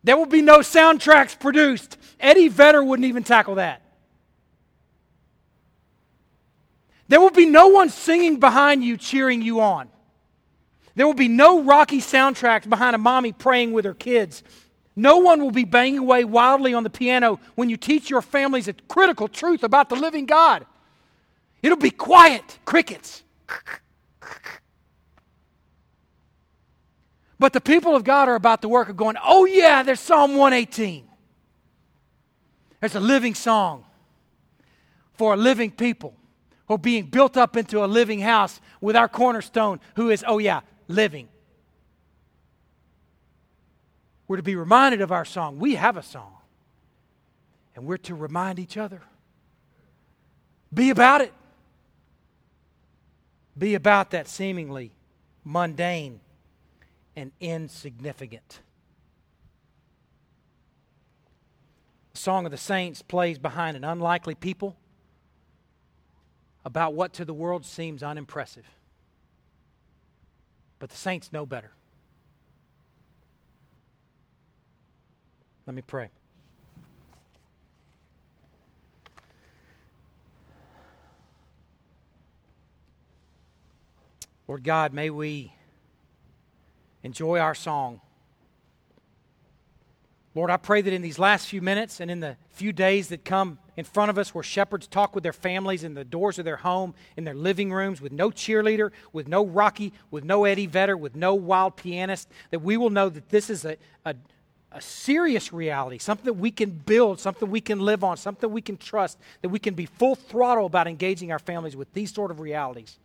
[0.04, 1.98] There will be no soundtracks produced.
[2.20, 3.82] Eddie Vedder wouldn't even tackle that.
[7.08, 9.90] There will be no one singing behind you, cheering you on.
[10.96, 14.44] There will be no rocky soundtracks behind a mommy praying with her kids.
[14.96, 18.68] No one will be banging away wildly on the piano when you teach your families
[18.68, 20.66] a critical truth about the living God.
[21.62, 23.24] It'll be quiet, crickets.
[27.38, 30.38] But the people of God are about the work of going, oh, yeah, there's Psalm
[30.38, 31.06] 118.
[32.80, 33.84] There's a living song
[35.16, 36.16] for a living people
[36.68, 40.62] or being built up into a living house with our cornerstone, who is, oh yeah,
[40.88, 41.28] living.
[44.28, 45.60] We're to be reminded of our song.
[45.60, 46.32] We have a song.
[47.76, 49.02] And we're to remind each other.
[50.74, 51.34] Be about it.
[53.58, 54.92] Be about that seemingly
[55.44, 56.20] mundane
[57.16, 58.62] and insignificant.
[62.14, 64.76] The Song of the Saints plays behind an unlikely people
[66.66, 68.66] about what to the world seems unimpressive.
[70.80, 71.72] But the saints know better.
[75.68, 76.10] Let me pray.
[84.48, 85.54] Lord God, may we
[87.04, 88.02] enjoy our song.
[90.36, 93.26] Lord, I pray that in these last few minutes and in the few days that
[93.26, 96.46] come in front of us where shepherds talk with their families in the doors of
[96.46, 100.68] their home, in their living rooms, with no cheerleader, with no Rocky, with no Eddie
[100.68, 104.16] Vedder, with no wild pianist, that we will know that this is a, a,
[104.72, 108.62] a serious reality, something that we can build, something we can live on, something we
[108.62, 112.32] can trust, that we can be full throttle about engaging our families with these sort
[112.32, 112.98] of realities.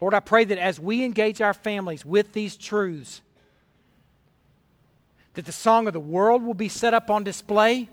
[0.00, 3.20] Lord, I pray that as we engage our families with these truths,
[5.34, 7.88] that the song of the world will be set up on display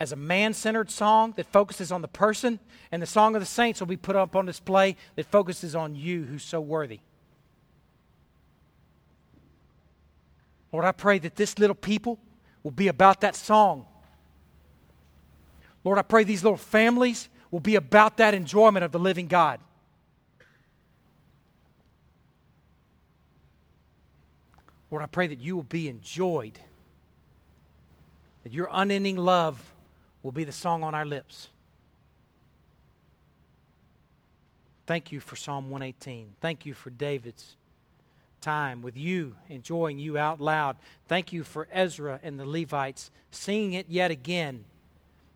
[0.00, 2.58] as a man centered song that focuses on the person,
[2.90, 5.94] and the song of the saints will be put up on display that focuses on
[5.94, 7.00] you who's so worthy.
[10.72, 12.18] Lord, I pray that this little people
[12.62, 13.86] will be about that song.
[15.84, 19.60] Lord, I pray these little families will be about that enjoyment of the living God.
[24.90, 26.58] Lord, I pray that you will be enjoyed,
[28.42, 29.71] that your unending love
[30.22, 31.48] will be the song on our lips.
[34.86, 36.34] Thank you for Psalm 118.
[36.40, 37.56] Thank you for David's
[38.40, 40.76] time with you, enjoying you out loud.
[41.06, 44.64] Thank you for Ezra and the Levites singing it yet again.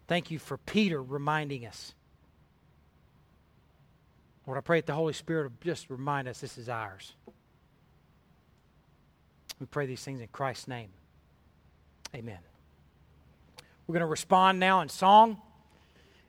[0.09, 1.95] Thank you for Peter reminding us.
[4.47, 7.14] Lord, I pray that the Holy Spirit will just remind us this is ours.
[9.59, 10.91] We pray these things in Christ's name.
[12.14, 12.39] Amen.
[13.87, 15.41] We're going to respond now in song.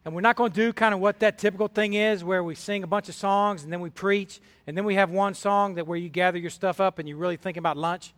[0.05, 2.55] And we're not going to do kind of what that typical thing is where we
[2.55, 5.75] sing a bunch of songs and then we preach and then we have one song
[5.75, 8.13] that where you gather your stuff up and you're really thinking about lunch.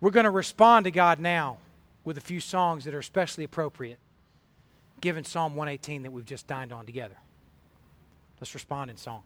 [0.00, 1.58] We're going to respond to God now
[2.04, 3.98] with a few songs that are especially appropriate
[5.00, 7.16] given Psalm 118 that we've just dined on together.
[8.40, 9.22] Let's respond in song.